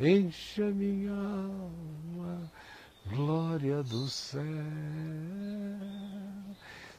[0.00, 2.50] enche a minha alma,
[3.06, 4.42] glória do céu.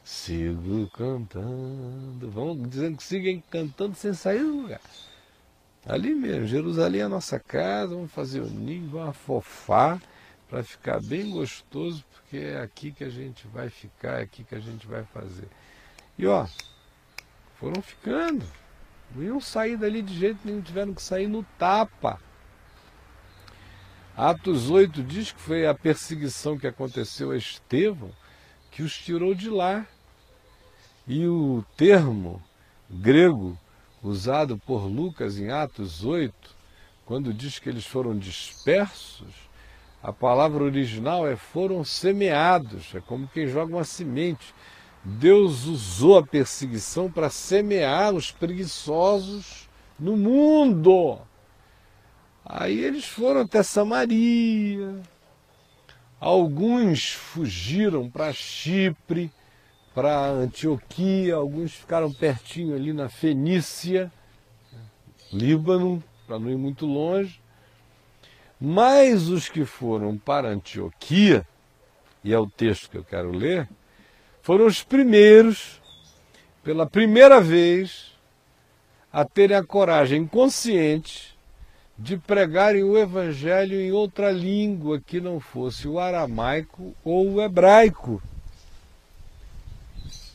[0.04, 2.30] Sigo cantando.
[2.30, 4.80] Vamos dizendo que sigam cantando sem sair do lugar.
[5.86, 10.00] Ali mesmo, Jerusalém é a nossa casa, vamos fazer o ninho, vamos afofar
[10.48, 14.54] para ficar bem gostoso, porque é aqui que a gente vai ficar, é aqui que
[14.54, 15.48] a gente vai fazer.
[16.18, 16.46] E ó,
[17.60, 18.46] foram ficando.
[19.14, 22.18] Não iam sair dali de jeito nenhum, tiveram que sair no tapa.
[24.16, 28.10] Atos 8 diz que foi a perseguição que aconteceu a Estevão
[28.70, 29.86] que os tirou de lá.
[31.06, 32.42] E o termo
[32.88, 33.58] grego
[34.04, 36.34] usado por Lucas em Atos 8,
[37.06, 39.32] quando diz que eles foram dispersos,
[40.02, 44.54] a palavra original é foram semeados, é como quem joga uma semente.
[45.02, 51.18] Deus usou a perseguição para semear os preguiçosos no mundo.
[52.44, 55.00] Aí eles foram até Samaria,
[56.20, 59.30] alguns fugiram para Chipre,
[59.94, 64.10] para Antioquia, alguns ficaram pertinho ali na Fenícia,
[65.32, 67.40] Líbano, para não ir muito longe.
[68.60, 71.46] Mas os que foram para Antioquia,
[72.24, 73.68] e é o texto que eu quero ler,
[74.42, 75.80] foram os primeiros,
[76.64, 78.12] pela primeira vez,
[79.12, 81.38] a terem a coragem consciente
[81.96, 88.20] de pregarem o evangelho em outra língua que não fosse o aramaico ou o hebraico.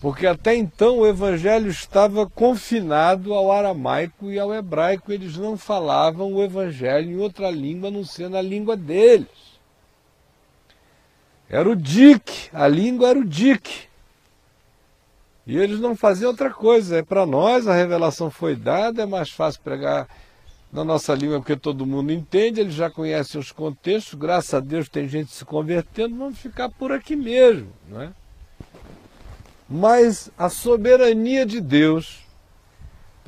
[0.01, 6.33] Porque até então o evangelho estava confinado ao aramaico e ao hebraico, eles não falavam
[6.33, 9.27] o evangelho em outra língua, a não ser na língua deles.
[11.49, 13.89] Era o DIC, a língua era o DIC.
[15.45, 16.99] E eles não faziam outra coisa.
[16.99, 20.07] É para nós a revelação foi dada, é mais fácil pregar
[20.71, 24.87] na nossa língua porque todo mundo entende, eles já conhecem os contextos, graças a Deus
[24.87, 28.11] tem gente se convertendo, vamos ficar por aqui mesmo, não é?
[29.69, 32.27] Mas a soberania de Deus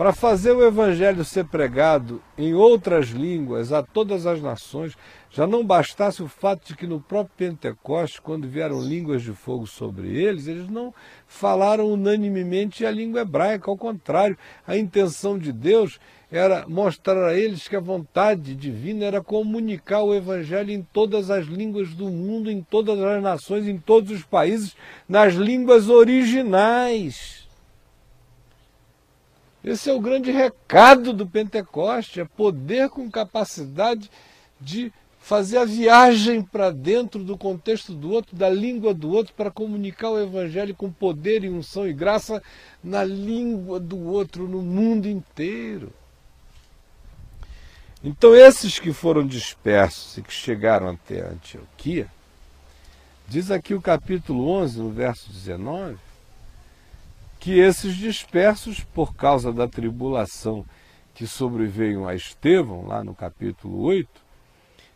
[0.01, 4.97] para fazer o evangelho ser pregado em outras línguas a todas as nações,
[5.29, 9.67] já não bastasse o fato de que no próprio Pentecostes, quando vieram línguas de fogo
[9.67, 10.91] sobre eles, eles não
[11.27, 14.35] falaram unanimemente a língua hebraica, ao contrário,
[14.65, 15.99] a intenção de Deus
[16.31, 21.45] era mostrar a eles que a vontade divina era comunicar o Evangelho em todas as
[21.45, 24.73] línguas do mundo, em todas as nações, em todos os países,
[25.09, 27.45] nas línguas originais.
[29.61, 34.09] Esse é o grande recado do Pentecoste: é poder com capacidade
[34.59, 39.51] de fazer a viagem para dentro do contexto do outro, da língua do outro, para
[39.51, 42.41] comunicar o Evangelho com poder e unção e graça
[42.81, 45.93] na língua do outro, no mundo inteiro.
[48.03, 52.07] Então, esses que foram dispersos e que chegaram até Antioquia,
[53.27, 55.97] diz aqui o capítulo 11, no verso 19,
[57.39, 60.65] que esses dispersos, por causa da tribulação
[61.13, 64.09] que sobreveio a Estevão, lá no capítulo 8,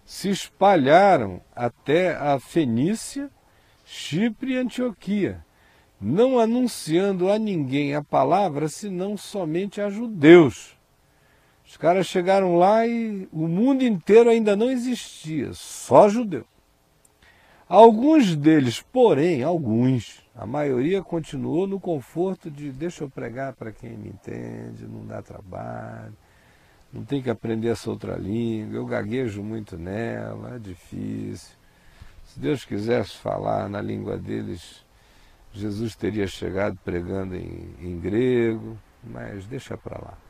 [0.03, 3.29] se espalharam até a Fenícia,
[3.85, 5.45] Chipre e Antioquia,
[6.01, 10.74] não anunciando a ninguém a palavra, senão somente a judeus.
[11.75, 16.45] Os caras chegaram lá e o mundo inteiro ainda não existia, só judeu.
[17.67, 23.89] Alguns deles, porém, alguns, a maioria continuou no conforto de deixa eu pregar para quem
[23.89, 26.15] me entende, não dá trabalho,
[26.93, 31.57] não tem que aprender essa outra língua, eu gaguejo muito nela, é difícil.
[32.23, 34.81] Se Deus quisesse falar na língua deles,
[35.51, 40.24] Jesus teria chegado pregando em, em grego, mas deixa para lá.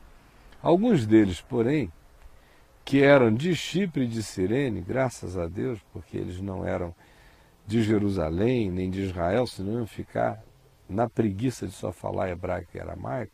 [0.62, 1.92] Alguns deles, porém,
[2.84, 6.94] que eram de Chipre e de Cirene, graças a Deus, porque eles não eram
[7.66, 10.42] de Jerusalém nem de Israel, senão iam ficar
[10.88, 13.32] na preguiça de só falar hebraico e aramaico,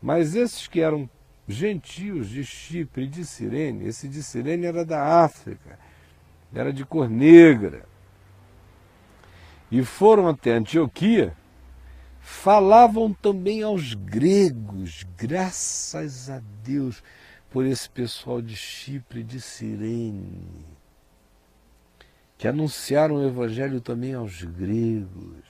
[0.00, 1.08] mas esses que eram
[1.46, 5.78] gentios de Chipre e de Cirene, esse de Cirene era da África,
[6.54, 7.84] era de cor negra,
[9.70, 11.36] e foram até Antioquia,
[12.24, 17.02] falavam também aos gregos, graças a Deus
[17.50, 20.74] por esse pessoal de Chipre e de Cirene
[22.44, 25.44] que anunciaram o Evangelho também aos gregos,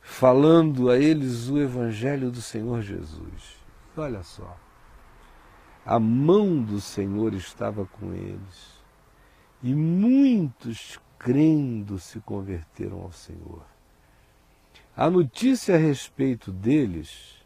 [0.00, 3.58] falando a eles o Evangelho do Senhor Jesus.
[3.96, 4.56] E olha só,
[5.84, 8.80] a mão do Senhor estava com eles,
[9.60, 13.64] e muitos crendo se converteram ao Senhor.
[14.96, 17.44] A notícia a respeito deles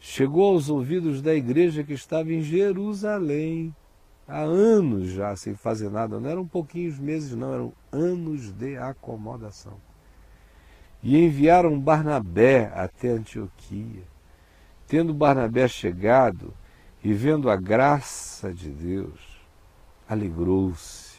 [0.00, 3.74] chegou aos ouvidos da igreja que estava em Jerusalém
[4.26, 9.76] há anos já sem fazer nada, não eram pouquinhos meses, não, eram anos de acomodação.
[11.02, 14.04] E enviaram Barnabé até Antioquia.
[14.86, 16.54] Tendo Barnabé chegado
[17.04, 19.20] e vendo a graça de Deus,
[20.08, 21.11] alegrou-se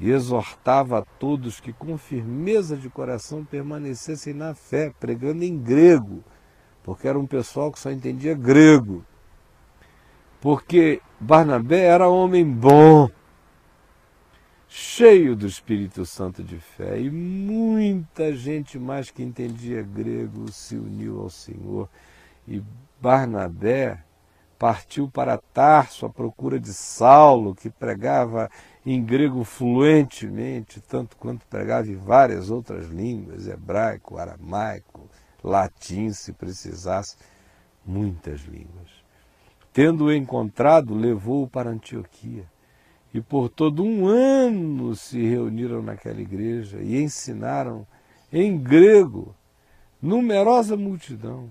[0.00, 6.24] e exortava a todos que com firmeza de coração permanecessem na fé, pregando em grego,
[6.82, 9.04] porque era um pessoal que só entendia grego
[10.40, 13.10] porque Barnabé era homem bom,
[14.66, 21.20] cheio do Espírito Santo de fé, e muita gente mais que entendia grego se uniu
[21.20, 21.88] ao Senhor.
[22.48, 22.62] E
[23.00, 24.02] Barnabé
[24.60, 28.50] partiu para Tarso à procura de Saulo, que pregava
[28.84, 35.08] em grego fluentemente, tanto quanto pregava em várias outras línguas, hebraico, aramaico,
[35.42, 37.16] latim, se precisasse,
[37.86, 38.90] muitas línguas.
[39.72, 42.44] Tendo-o encontrado, levou-o para Antioquia.
[43.14, 47.86] E por todo um ano se reuniram naquela igreja e ensinaram
[48.30, 49.34] em grego
[50.02, 51.50] numerosa multidão.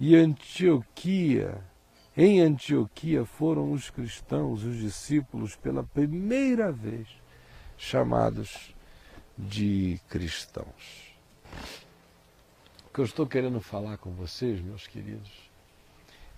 [0.00, 1.62] E Antioquia,
[2.16, 7.08] em Antioquia foram os cristãos, os discípulos, pela primeira vez
[7.78, 8.74] chamados
[9.36, 11.16] de cristãos.
[12.86, 15.30] O que eu estou querendo falar com vocês, meus queridos,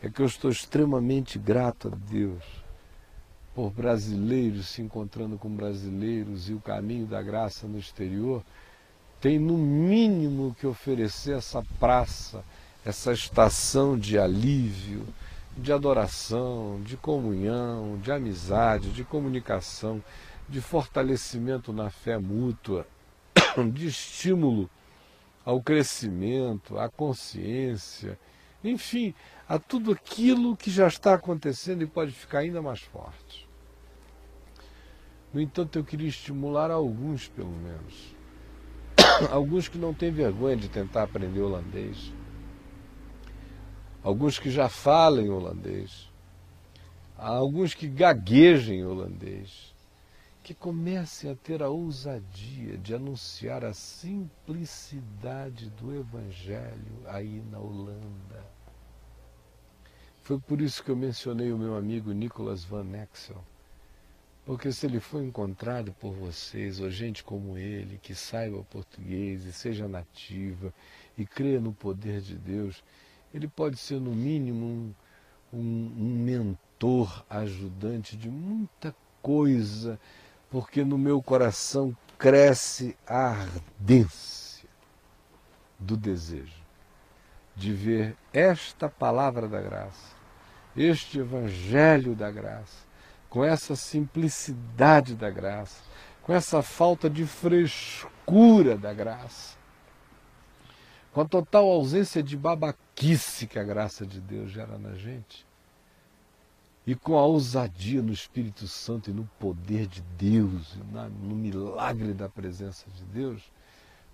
[0.00, 2.42] é que eu estou extremamente grato a Deus
[3.54, 8.42] por brasileiros se encontrando com brasileiros e o caminho da graça no exterior
[9.20, 12.44] tem no mínimo que oferecer essa praça,
[12.84, 15.06] essa estação de alívio,
[15.56, 20.02] de adoração, de comunhão, de amizade, de comunicação,
[20.48, 22.86] de fortalecimento na fé mútua,
[23.72, 24.68] de estímulo
[25.44, 28.18] ao crescimento, à consciência,
[28.62, 29.14] enfim,
[29.48, 33.48] a tudo aquilo que já está acontecendo e pode ficar ainda mais forte.
[35.32, 38.14] No entanto, eu queria estimular alguns, pelo menos.
[39.30, 42.12] alguns que não têm vergonha de tentar aprender holandês.
[44.04, 46.08] Alguns que já falem holandês.
[47.18, 49.74] Alguns que gaguejem holandês.
[50.44, 58.54] Que comecem a ter a ousadia de anunciar a simplicidade do Evangelho aí na Holanda
[60.24, 63.44] foi por isso que eu mencionei o meu amigo Nicholas Van Exel.
[64.46, 69.52] Porque se ele for encontrado por vocês, ou gente como ele, que saiba português e
[69.52, 70.72] seja nativa
[71.18, 72.82] e creia no poder de Deus,
[73.34, 74.94] ele pode ser, no mínimo, um,
[75.52, 80.00] um, um mentor, ajudante de muita coisa,
[80.50, 84.68] porque no meu coração cresce a ardência
[85.78, 86.62] do desejo
[87.56, 90.14] de ver esta palavra da graça
[90.76, 92.84] este Evangelho da graça,
[93.28, 95.82] com essa simplicidade da graça,
[96.22, 99.56] com essa falta de frescura da graça,
[101.14, 105.46] com a total ausência de babaquice que a graça de Deus gera na gente,
[106.84, 110.78] e com a ousadia no Espírito Santo e no poder de Deus, e
[111.24, 113.40] no milagre da presença de Deus,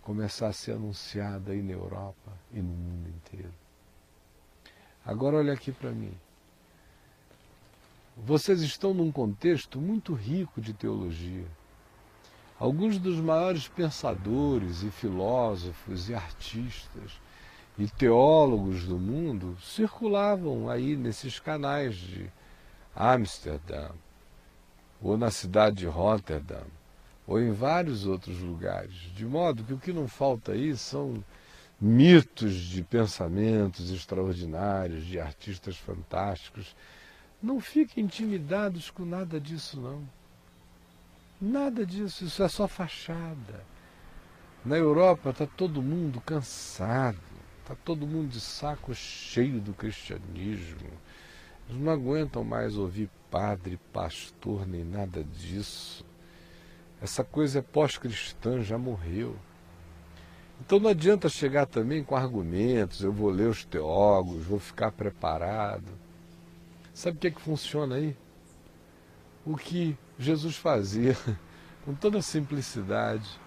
[0.02, 3.54] começar a ser anunciada aí na Europa e no mundo inteiro.
[5.02, 6.12] Agora olha aqui para mim.
[8.14, 11.46] Vocês estão num contexto muito rico de teologia.
[12.60, 17.18] Alguns dos maiores pensadores e filósofos e artistas
[17.78, 22.30] e teólogos do mundo circulavam aí nesses canais de
[22.94, 23.88] Amsterdã,
[25.00, 26.66] ou na cidade de Rotterdam,
[27.26, 29.10] ou em vários outros lugares.
[29.14, 31.24] De modo que o que não falta aí são
[31.80, 36.76] mitos de pensamentos extraordinários, de artistas fantásticos.
[37.42, 40.19] Não fiquem intimidados com nada disso, não.
[41.40, 43.64] Nada disso, isso é só fachada.
[44.62, 47.16] Na Europa está todo mundo cansado,
[47.62, 50.90] está todo mundo de saco cheio do cristianismo.
[51.66, 56.04] Eles não aguentam mais ouvir padre, pastor, nem nada disso.
[57.00, 59.34] Essa coisa é pós-cristã, já morreu.
[60.60, 65.90] Então não adianta chegar também com argumentos, eu vou ler os teólogos, vou ficar preparado.
[66.92, 68.14] Sabe o que é que funciona aí?
[69.46, 71.16] O que Jesus fazia,
[71.82, 73.40] com toda simplicidade,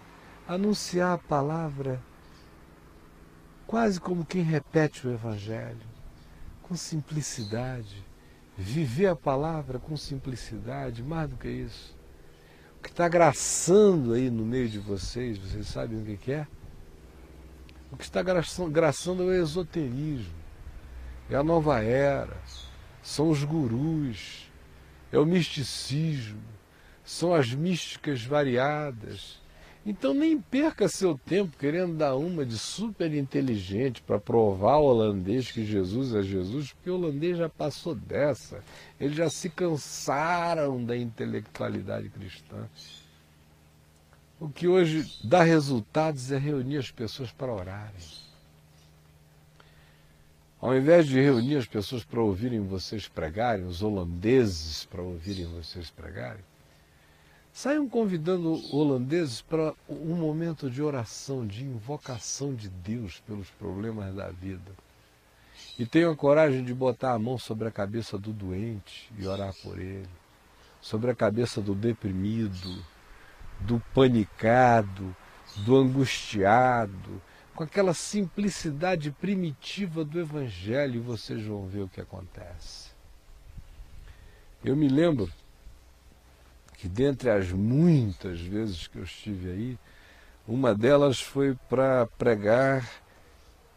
[0.48, 2.02] anunciar a palavra
[3.68, 5.86] quase como quem repete o Evangelho,
[6.64, 8.04] com simplicidade,
[8.58, 11.96] viver a palavra com simplicidade, mais do que isso.
[12.80, 16.48] O que está graçando aí no meio de vocês, vocês sabem o que é?
[17.92, 20.34] O que está graçando é o esoterismo,
[21.30, 22.36] é a nova era,
[23.04, 24.52] são os gurus,
[25.12, 26.53] é o misticismo,
[27.04, 29.42] são as místicas variadas.
[29.86, 35.52] Então nem perca seu tempo querendo dar uma de super inteligente para provar ao holandês
[35.52, 38.64] que Jesus é Jesus, porque o holandês já passou dessa.
[38.98, 42.66] Eles já se cansaram da intelectualidade cristã.
[44.40, 48.24] O que hoje dá resultados é reunir as pessoas para orarem.
[50.62, 55.90] Ao invés de reunir as pessoas para ouvirem vocês pregarem, os holandeses para ouvirem vocês
[55.90, 56.42] pregarem,
[57.54, 64.30] saiam convidando holandeses para um momento de oração, de invocação de Deus pelos problemas da
[64.32, 64.72] vida.
[65.78, 69.54] E tenham a coragem de botar a mão sobre a cabeça do doente e orar
[69.62, 70.10] por ele,
[70.82, 72.84] sobre a cabeça do deprimido,
[73.60, 75.16] do panicado,
[75.58, 77.22] do angustiado,
[77.54, 82.92] com aquela simplicidade primitiva do Evangelho, e vocês vão ver o que acontece.
[84.66, 85.30] Eu me lembro
[86.84, 89.80] que, dentre as muitas vezes que eu estive aí,
[90.46, 92.86] uma delas foi para pregar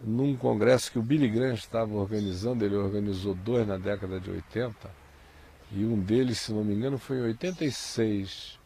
[0.01, 4.91] num congresso que o Billy Graham estava organizando, ele organizou dois na década de 80,
[5.71, 8.59] e um deles, se não me engano, foi em 86.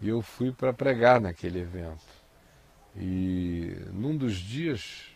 [0.00, 2.00] E eu fui para pregar naquele evento.
[2.96, 5.14] E num dos dias,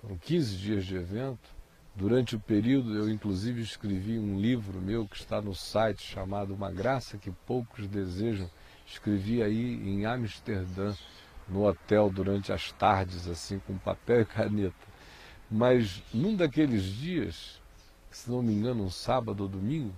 [0.00, 1.53] foram 15 dias de evento,
[1.94, 6.70] durante o período eu inclusive escrevi um livro meu que está no site chamado Uma
[6.70, 8.50] Graça que Poucos Desejam.
[8.86, 10.94] Escrevi aí em Amsterdã,
[11.48, 14.86] no hotel, durante as tardes, assim, com papel e caneta.
[15.50, 17.60] Mas num daqueles dias,
[18.10, 19.94] se não me engano, um sábado ou domingo,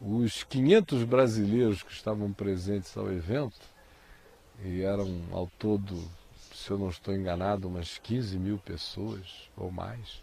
[0.00, 3.60] os 500 brasileiros que estavam presentes ao evento,
[4.62, 6.02] e eram ao todo,
[6.54, 10.22] se eu não estou enganado, umas 15 mil pessoas ou mais,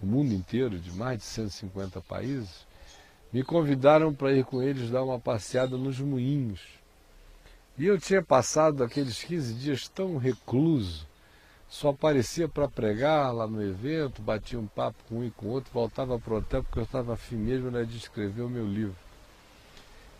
[0.00, 2.66] do mundo inteiro, de mais de 150 países,
[3.32, 6.60] me convidaram para ir com eles dar uma passeada nos moinhos.
[7.78, 11.06] E eu tinha passado aqueles 15 dias tão recluso,
[11.68, 15.70] só aparecia para pregar lá no evento, batia um papo com um e com outro,
[15.72, 18.96] voltava para o hotel porque eu estava afim mesmo né, de escrever o meu livro.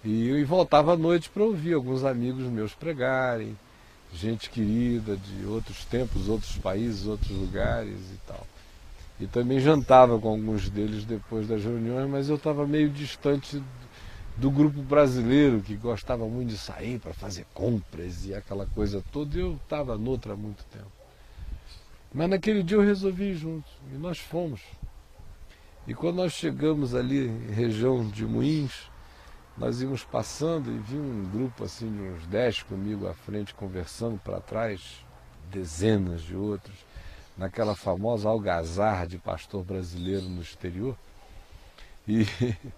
[0.05, 3.57] E, e voltava à noite para ouvir alguns amigos meus pregarem,
[4.13, 8.47] gente querida de outros tempos, outros países, outros lugares e tal.
[9.19, 13.63] E também jantava com alguns deles depois das reuniões, mas eu estava meio distante
[14.37, 19.37] do grupo brasileiro que gostava muito de sair para fazer compras e aquela coisa toda.
[19.37, 20.93] E eu estava noutra há muito tempo.
[22.13, 24.61] Mas naquele dia eu resolvi ir junto e nós fomos.
[25.87, 28.91] E quando nós chegamos ali região de Moinhos,
[29.57, 34.19] nós íamos passando e vi um grupo assim de uns dez comigo à frente conversando
[34.19, 35.05] para trás,
[35.51, 36.75] dezenas de outros,
[37.37, 40.97] naquela famosa algazarra de pastor brasileiro no exterior.
[42.07, 42.27] E,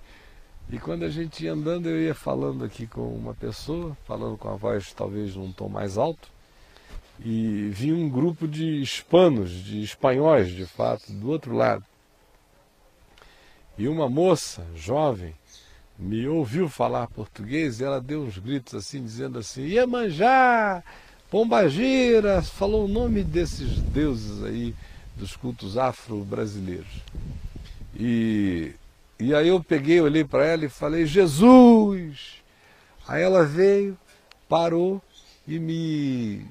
[0.70, 4.48] e quando a gente ia andando, eu ia falando aqui com uma pessoa, falando com
[4.48, 6.28] a voz talvez num tom mais alto,
[7.20, 11.84] e vi um grupo de hispanos, de espanhóis, de fato, do outro lado.
[13.76, 15.34] E uma moça jovem
[15.98, 20.82] me ouviu falar português e ela deu uns gritos assim, dizendo assim: Iemanjá,
[21.30, 24.74] Pombagira, falou o nome desses deuses aí
[25.16, 27.02] dos cultos afro-brasileiros.
[27.94, 28.72] E,
[29.18, 32.42] e aí eu peguei, olhei para ela e falei, Jesus!
[33.06, 33.98] Aí ela veio,
[34.48, 35.02] parou
[35.46, 36.46] e me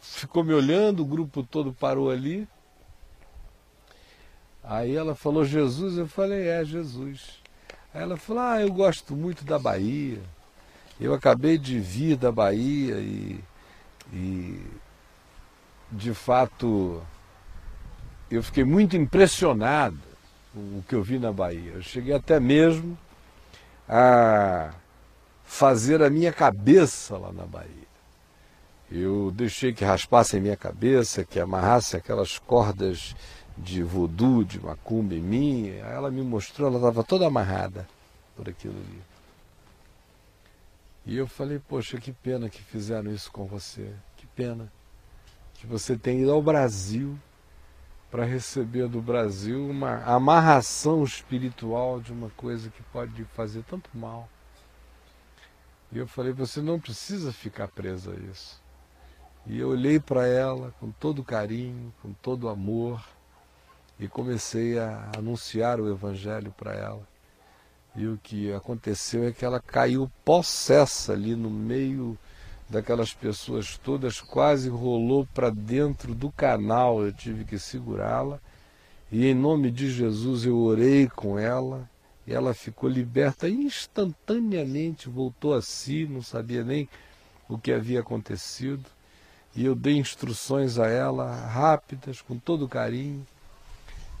[0.00, 2.46] ficou me olhando, o grupo todo parou ali.
[4.62, 7.40] Aí ela falou Jesus, eu falei, é Jesus.
[7.92, 10.20] Aí ela falou, ah, eu gosto muito da Bahia.
[11.00, 13.42] Eu acabei de vir da Bahia e,
[14.12, 14.62] e
[15.90, 17.02] de fato
[18.30, 19.98] eu fiquei muito impressionado
[20.52, 21.72] com o que eu vi na Bahia.
[21.72, 22.98] Eu cheguei até mesmo
[23.88, 24.74] a
[25.42, 27.90] fazer a minha cabeça lá na Bahia.
[28.90, 33.16] Eu deixei que raspassem minha cabeça, que amarrassem aquelas cordas
[33.56, 35.68] de voodoo, de macumba em mim.
[35.78, 37.88] Ela me mostrou, ela estava toda amarrada
[38.36, 39.02] por aquilo ali.
[41.10, 43.92] E eu falei, poxa, que pena que fizeram isso com você.
[44.16, 44.72] Que pena
[45.54, 47.18] que você tenha ido ao Brasil
[48.08, 54.28] para receber do Brasil uma amarração espiritual de uma coisa que pode fazer tanto mal.
[55.90, 58.62] E eu falei, você não precisa ficar presa a isso.
[59.46, 63.04] E eu olhei para ela com todo carinho, com todo amor,
[63.98, 67.02] e comecei a anunciar o Evangelho para ela.
[67.96, 72.16] E o que aconteceu é que ela caiu possessa ali no meio
[72.68, 77.04] daquelas pessoas todas, quase rolou para dentro do canal.
[77.04, 78.38] Eu tive que segurá-la.
[79.10, 81.88] E em nome de Jesus eu orei com ela.
[82.26, 86.88] E ela ficou liberta instantaneamente, voltou a si, não sabia nem
[87.48, 88.84] o que havia acontecido
[89.54, 93.26] e eu dei instruções a ela rápidas, com todo carinho,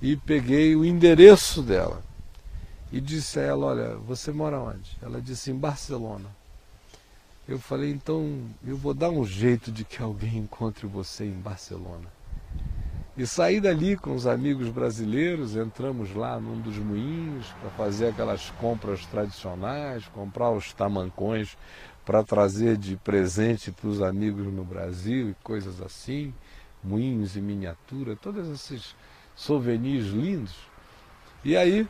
[0.02, 2.02] e peguei o endereço dela
[2.92, 4.96] e disse a ela: Olha, você mora onde?
[5.02, 6.28] Ela disse: Em Barcelona.
[7.48, 12.08] Eu falei: Então eu vou dar um jeito de que alguém encontre você em Barcelona.
[13.16, 18.50] E saí dali com os amigos brasileiros, entramos lá num dos moinhos para fazer aquelas
[18.52, 21.56] compras tradicionais, comprar os tamancões
[22.06, 26.32] para trazer de presente para os amigos no Brasil e coisas assim,
[26.82, 28.96] moinhos em miniatura, todos esses
[29.36, 30.56] souvenirs lindos.
[31.44, 31.86] E aí,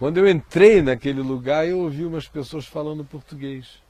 [0.00, 3.82] quando eu entrei naquele lugar, eu ouvi umas pessoas falando português.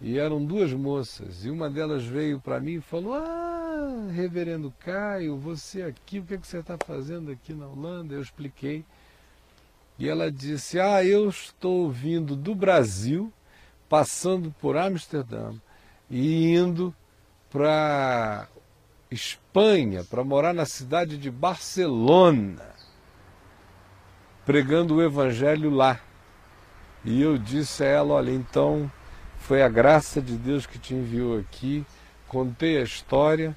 [0.00, 5.36] E eram duas moças, e uma delas veio para mim e falou: Ah, reverendo Caio,
[5.36, 8.14] você aqui, o que, é que você está fazendo aqui na Holanda?
[8.14, 8.86] Eu expliquei.
[9.98, 13.30] E ela disse: Ah, eu estou vindo do Brasil
[13.86, 15.52] passando por Amsterdã
[16.08, 16.94] e indo
[17.50, 18.48] para
[19.10, 22.77] Espanha, para morar na cidade de Barcelona,
[24.48, 26.00] pregando o evangelho lá.
[27.04, 28.90] E eu disse a ela: Olha, então
[29.40, 31.84] foi a graça de Deus que te enviou aqui.
[32.26, 33.54] Contei a história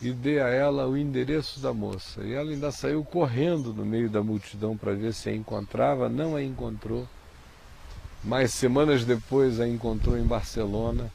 [0.00, 2.22] e dei a ela o endereço da moça.
[2.22, 6.36] E ela ainda saiu correndo no meio da multidão para ver se a encontrava, não
[6.36, 7.08] a encontrou
[8.22, 11.10] mas semanas depois a encontrou em Barcelona.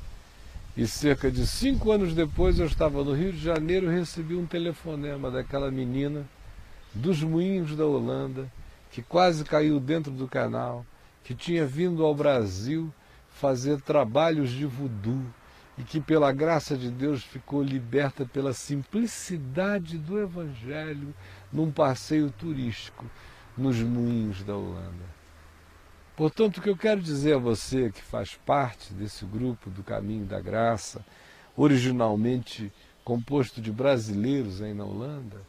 [0.76, 4.46] E cerca de cinco anos depois eu estava no Rio de Janeiro e recebi um
[4.46, 6.26] telefonema daquela menina
[6.94, 8.52] dos moinhos da Holanda,
[8.96, 10.86] que quase caiu dentro do canal,
[11.22, 12.94] que tinha vindo ao Brasil
[13.30, 15.26] fazer trabalhos de voodoo
[15.78, 21.14] e que, pela graça de Deus, ficou liberta pela simplicidade do Evangelho
[21.52, 23.06] num passeio turístico
[23.58, 25.04] nos moinhos da Holanda.
[26.16, 30.26] Portanto, o que eu quero dizer a você que faz parte desse grupo do Caminho
[30.26, 31.06] da Graça,
[31.58, 32.72] originalmente
[33.04, 35.42] composto de brasileiros aí na Holanda,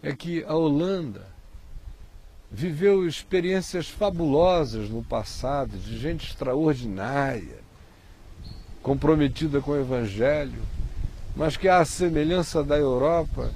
[0.00, 1.33] é que a Holanda
[2.54, 7.58] viveu experiências fabulosas no passado, de gente extraordinária,
[8.80, 10.62] comprometida com o Evangelho,
[11.34, 13.50] mas que, à semelhança da Europa,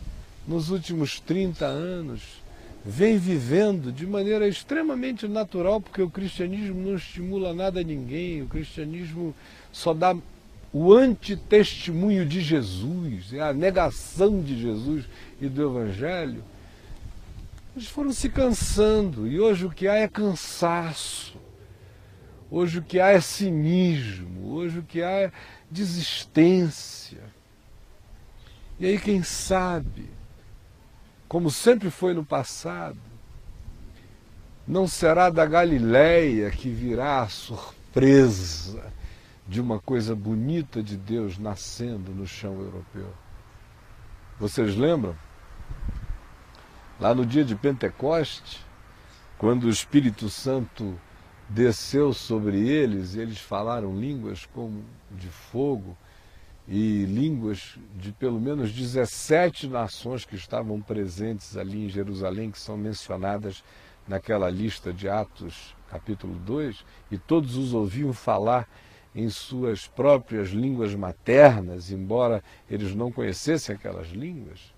[0.49, 2.43] nos últimos 30 anos,
[2.85, 8.49] vem vivendo de maneira extremamente natural, porque o cristianismo não estimula nada a ninguém, o
[8.49, 9.33] cristianismo
[9.71, 10.17] só dá
[10.73, 15.05] o antitestemunho de Jesus, é a negação de Jesus
[15.41, 16.43] e do Evangelho.
[17.79, 21.39] Eles foram se cansando, e hoje o que há é cansaço,
[22.51, 25.33] hoje o que há é cinismo, hoje o que há é
[25.71, 27.23] desistência.
[28.81, 30.11] E aí, quem sabe,
[31.29, 32.99] como sempre foi no passado.
[34.67, 38.93] Não será da Galileia que virá a surpresa
[39.47, 43.15] de uma coisa bonita de Deus nascendo no chão europeu.
[44.41, 45.28] Vocês lembram?
[47.01, 48.61] Lá no dia de Pentecoste,
[49.39, 50.99] quando o Espírito Santo
[51.49, 55.97] desceu sobre eles, eles falaram línguas como de fogo
[56.67, 62.77] e línguas de pelo menos 17 nações que estavam presentes ali em Jerusalém, que são
[62.77, 63.63] mencionadas
[64.09, 68.69] naquela lista de Atos, capítulo 2, e todos os ouviam falar
[69.15, 74.77] em suas próprias línguas maternas, embora eles não conhecessem aquelas línguas.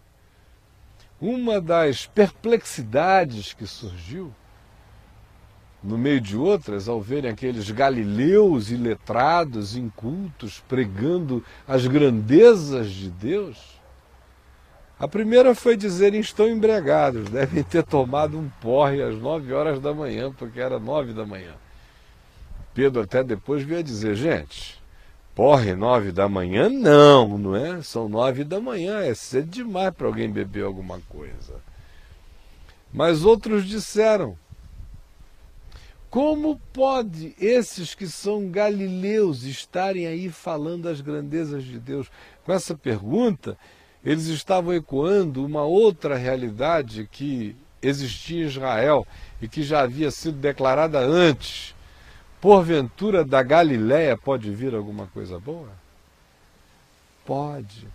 [1.20, 4.32] Uma das perplexidades que surgiu
[5.82, 13.80] no meio de outras, ao verem aqueles galileus iletrados, incultos, pregando as grandezas de Deus,
[14.98, 19.94] a primeira foi dizerem estão embriagados, devem ter tomado um porre às nove horas da
[19.94, 21.54] manhã, porque era nove da manhã.
[22.74, 24.79] Pedro até depois veio dizer, gente,
[25.40, 26.68] porre nove da manhã?
[26.68, 27.80] Não, não é?
[27.80, 31.62] São nove da manhã, é cedo demais para alguém beber alguma coisa.
[32.92, 34.36] Mas outros disseram,
[36.10, 42.10] como pode esses que são galileus estarem aí falando as grandezas de Deus?
[42.44, 43.56] Com essa pergunta,
[44.04, 49.06] eles estavam ecoando uma outra realidade que existia em Israel
[49.40, 51.74] e que já havia sido declarada antes.
[52.40, 55.68] Porventura da Galiléia pode vir alguma coisa boa?
[57.26, 57.86] Pode.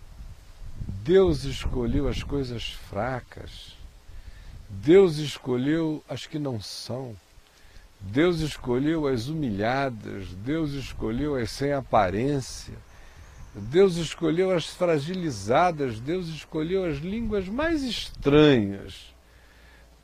[1.04, 3.76] Deus escolheu as coisas fracas.
[4.70, 7.16] Deus escolheu as que não são.
[8.00, 12.76] Deus escolheu as humilhadas, Deus escolheu as sem aparência,
[13.56, 19.15] Deus escolheu as fragilizadas, Deus escolheu as línguas mais estranhas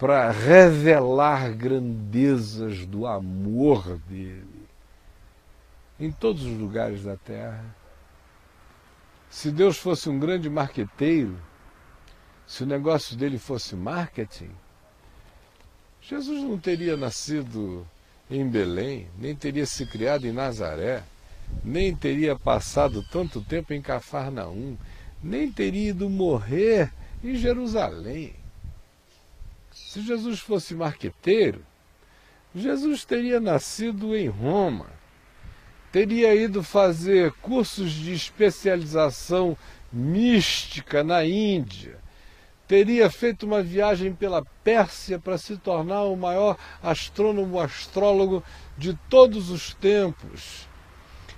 [0.01, 4.67] para revelar grandezas do amor dele
[5.99, 7.63] em todos os lugares da terra.
[9.29, 11.37] Se Deus fosse um grande marqueteiro,
[12.47, 14.49] se o negócio dele fosse marketing,
[16.01, 17.87] Jesus não teria nascido
[18.27, 21.03] em Belém, nem teria se criado em Nazaré,
[21.63, 24.75] nem teria passado tanto tempo em Cafarnaum,
[25.21, 26.91] nem teria ido morrer
[27.23, 28.40] em Jerusalém.
[29.91, 31.65] Se Jesus fosse marqueteiro,
[32.55, 34.85] Jesus teria nascido em Roma,
[35.91, 39.57] teria ido fazer cursos de especialização
[39.91, 41.99] mística na Índia,
[42.65, 48.41] teria feito uma viagem pela Pérsia para se tornar o maior astrônomo astrólogo
[48.77, 50.69] de todos os tempos.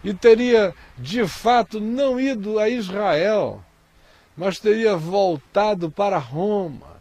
[0.04, 3.66] E teria, de fato, não ido a Israel,
[4.38, 6.92] mas teria voltado para Roma,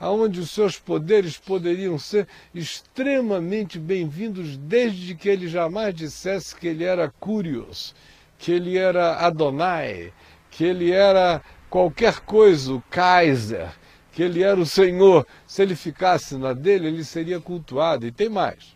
[0.00, 6.84] aonde os seus poderes poderiam ser extremamente bem-vindos, desde que ele jamais dissesse que ele
[6.84, 7.94] era Curios,
[8.38, 10.10] que ele era Adonai,
[10.50, 13.70] que ele era qualquer coisa, o Kaiser,
[14.10, 18.06] que ele era o Senhor, se ele ficasse na dele, ele seria cultuado.
[18.06, 18.74] E tem mais.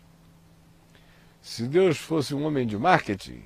[1.41, 3.43] Se Deus fosse um homem de marketing,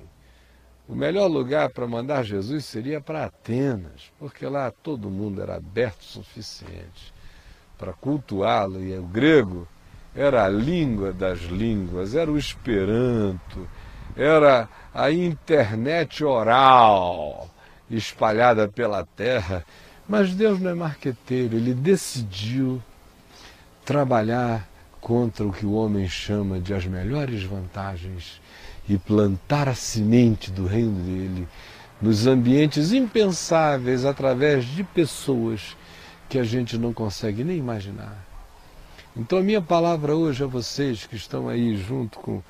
[0.86, 6.00] o melhor lugar para mandar Jesus seria para Atenas, porque lá todo mundo era aberto
[6.00, 7.19] o suficiente
[7.80, 9.66] para cultuá-lo, e o grego
[10.14, 13.66] era a língua das línguas, era o esperanto,
[14.14, 17.48] era a internet oral
[17.90, 19.64] espalhada pela terra.
[20.06, 22.82] Mas Deus não é marqueteiro, ele decidiu
[23.84, 24.68] trabalhar
[25.00, 28.42] contra o que o homem chama de as melhores vantagens
[28.86, 31.48] e plantar a semente do reino dele
[32.02, 35.76] nos ambientes impensáveis através de pessoas
[36.30, 38.16] que a gente não consegue nem imaginar.
[39.16, 42.40] Então a minha palavra hoje a vocês que estão aí junto com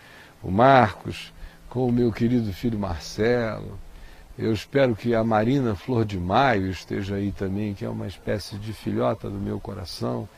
[0.42, 1.32] o Marcos,
[1.70, 3.78] com o meu querido filho Marcelo,
[4.38, 8.56] eu espero que a Marina Flor de Maio esteja aí também, que é uma espécie
[8.56, 10.28] de filhota do meu coração.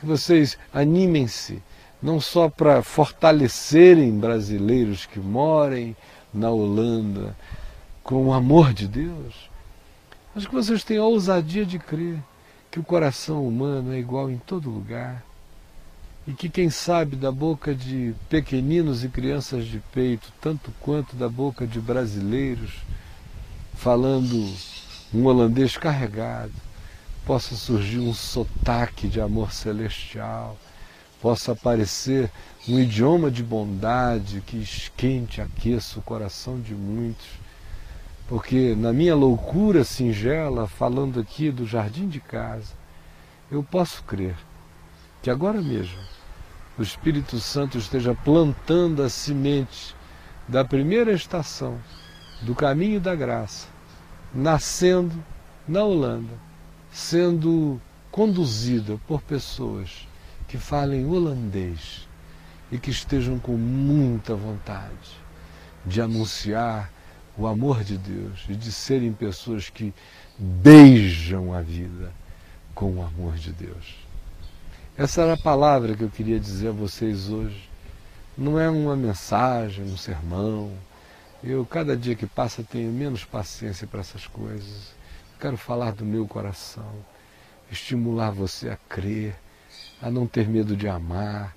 [0.00, 1.62] Que vocês animem-se,
[2.02, 5.94] não só para fortalecerem brasileiros que morem
[6.32, 7.36] na Holanda
[8.02, 9.50] com o amor de Deus,
[10.34, 12.18] mas que vocês tenham a ousadia de crer
[12.70, 15.24] que o coração humano é igual em todo lugar
[16.26, 21.28] e que, quem sabe, da boca de pequeninos e crianças de peito, tanto quanto da
[21.28, 22.72] boca de brasileiros,
[23.74, 24.36] falando
[25.12, 26.52] um holandês carregado,
[27.24, 30.56] possa surgir um sotaque de amor celestial,
[31.20, 32.30] possa aparecer
[32.68, 37.26] um idioma de bondade que esquente, aqueça o coração de muitos.
[38.30, 42.74] Porque na minha loucura singela, falando aqui do jardim de casa,
[43.50, 44.36] eu posso crer
[45.20, 45.98] que agora mesmo
[46.78, 49.96] o Espírito Santo esteja plantando a semente
[50.46, 51.76] da primeira estação
[52.42, 53.66] do caminho da graça,
[54.32, 55.24] nascendo
[55.66, 56.38] na Holanda,
[56.92, 57.80] sendo
[58.12, 60.06] conduzida por pessoas
[60.46, 62.08] que falem holandês
[62.70, 65.18] e que estejam com muita vontade
[65.84, 66.92] de anunciar
[67.40, 69.94] o amor de Deus e de serem pessoas que
[70.38, 72.12] beijam a vida
[72.74, 73.96] com o amor de Deus.
[74.94, 77.66] Essa era a palavra que eu queria dizer a vocês hoje.
[78.36, 80.70] Não é uma mensagem, um sermão.
[81.42, 84.94] Eu, cada dia que passa, tenho menos paciência para essas coisas.
[85.40, 86.92] Quero falar do meu coração,
[87.72, 89.34] estimular você a crer,
[90.02, 91.56] a não ter medo de amar,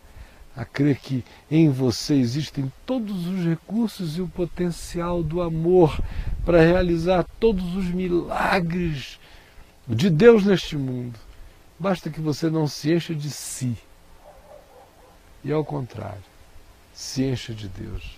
[0.55, 5.99] a crer que em você existem todos os recursos e o potencial do amor
[6.45, 9.19] para realizar todos os milagres
[9.87, 11.19] de Deus neste mundo.
[11.79, 13.75] Basta que você não se encha de si.
[15.43, 16.23] E ao contrário,
[16.93, 18.17] se encha de Deus.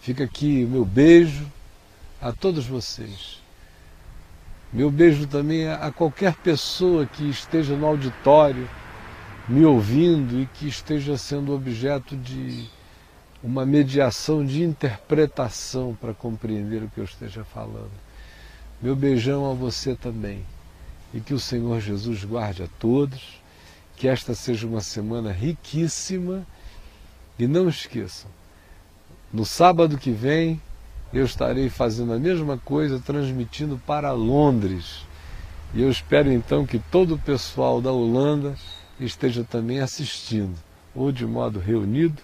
[0.00, 1.46] Fica aqui o meu beijo
[2.20, 3.40] a todos vocês.
[4.72, 8.68] Meu beijo também a qualquer pessoa que esteja no auditório
[9.48, 12.68] me ouvindo e que esteja sendo objeto de
[13.42, 17.92] uma mediação de interpretação para compreender o que eu esteja falando.
[18.82, 20.44] Meu beijão a você também.
[21.14, 23.40] E que o Senhor Jesus guarde a todos,
[23.96, 26.44] que esta seja uma semana riquíssima.
[27.38, 28.30] E não esqueçam,
[29.32, 30.60] no sábado que vem
[31.12, 35.02] eu estarei fazendo a mesma coisa, transmitindo para Londres.
[35.74, 38.56] E eu espero então que todo o pessoal da Holanda
[38.98, 40.56] esteja também assistindo,
[40.94, 42.22] ou de modo reunido,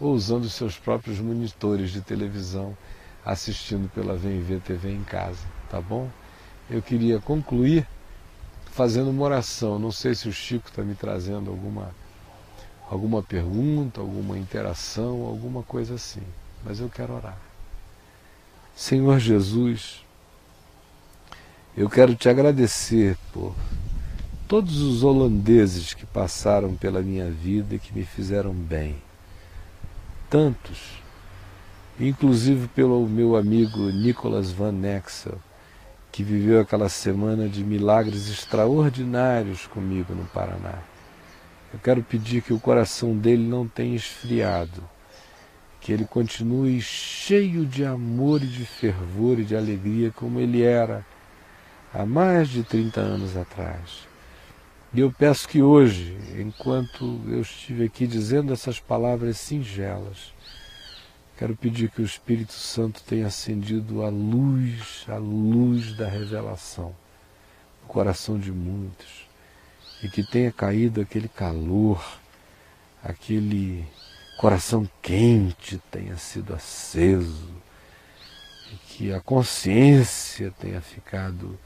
[0.00, 2.76] ou usando seus próprios monitores de televisão,
[3.24, 6.08] assistindo pela VMV TV em casa, tá bom?
[6.68, 7.86] Eu queria concluir
[8.74, 9.78] fazendo uma oração.
[9.78, 11.94] Não sei se o Chico está me trazendo alguma,
[12.90, 16.22] alguma pergunta, alguma interação, alguma coisa assim,
[16.64, 17.38] mas eu quero orar.
[18.74, 20.04] Senhor Jesus,
[21.76, 23.54] eu quero te agradecer por
[24.46, 28.96] todos os holandeses que passaram pela minha vida e que me fizeram bem.
[30.28, 31.02] Tantos,
[31.98, 35.38] inclusive pelo meu amigo Nicholas Van Nexel,
[36.12, 40.78] que viveu aquela semana de milagres extraordinários comigo no Paraná.
[41.72, 44.82] Eu quero pedir que o coração dele não tenha esfriado,
[45.80, 51.04] que ele continue cheio de amor e de fervor e de alegria como ele era
[51.92, 54.13] há mais de 30 anos atrás.
[54.94, 60.32] E eu peço que hoje, enquanto eu estive aqui dizendo essas palavras singelas,
[61.36, 66.94] quero pedir que o Espírito Santo tenha acendido a luz, a luz da revelação
[67.82, 69.28] no coração de muitos.
[70.00, 72.00] E que tenha caído aquele calor,
[73.02, 73.84] aquele
[74.38, 77.50] coração quente tenha sido aceso.
[78.72, 81.58] E que a consciência tenha ficado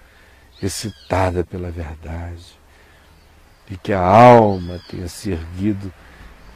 [0.63, 2.58] excitada pela verdade
[3.71, 5.93] e que a alma tenha se erguido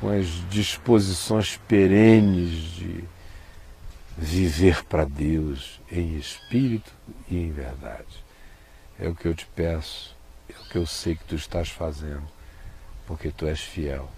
[0.00, 3.04] com as disposições perenes de
[4.16, 6.92] viver para Deus em espírito
[7.28, 8.24] e em verdade.
[8.98, 10.16] É o que eu te peço,
[10.48, 12.22] é o que eu sei que tu estás fazendo,
[13.06, 14.10] porque tu és fiel.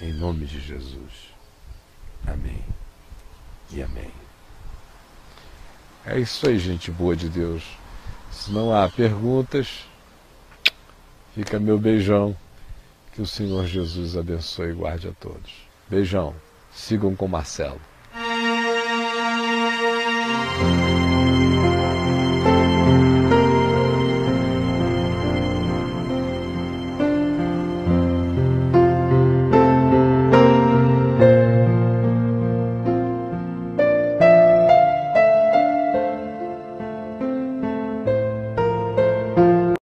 [0.00, 1.34] Em nome de Jesus.
[2.26, 2.64] Amém.
[3.70, 4.10] E amém.
[6.06, 7.62] É isso aí, gente boa de Deus.
[8.32, 9.84] Se não há perguntas,
[11.40, 12.36] Fica meu beijão.
[13.14, 15.66] Que o Senhor Jesus abençoe e guarde a todos.
[15.88, 16.34] Beijão.
[16.70, 17.80] Sigam com Marcelo.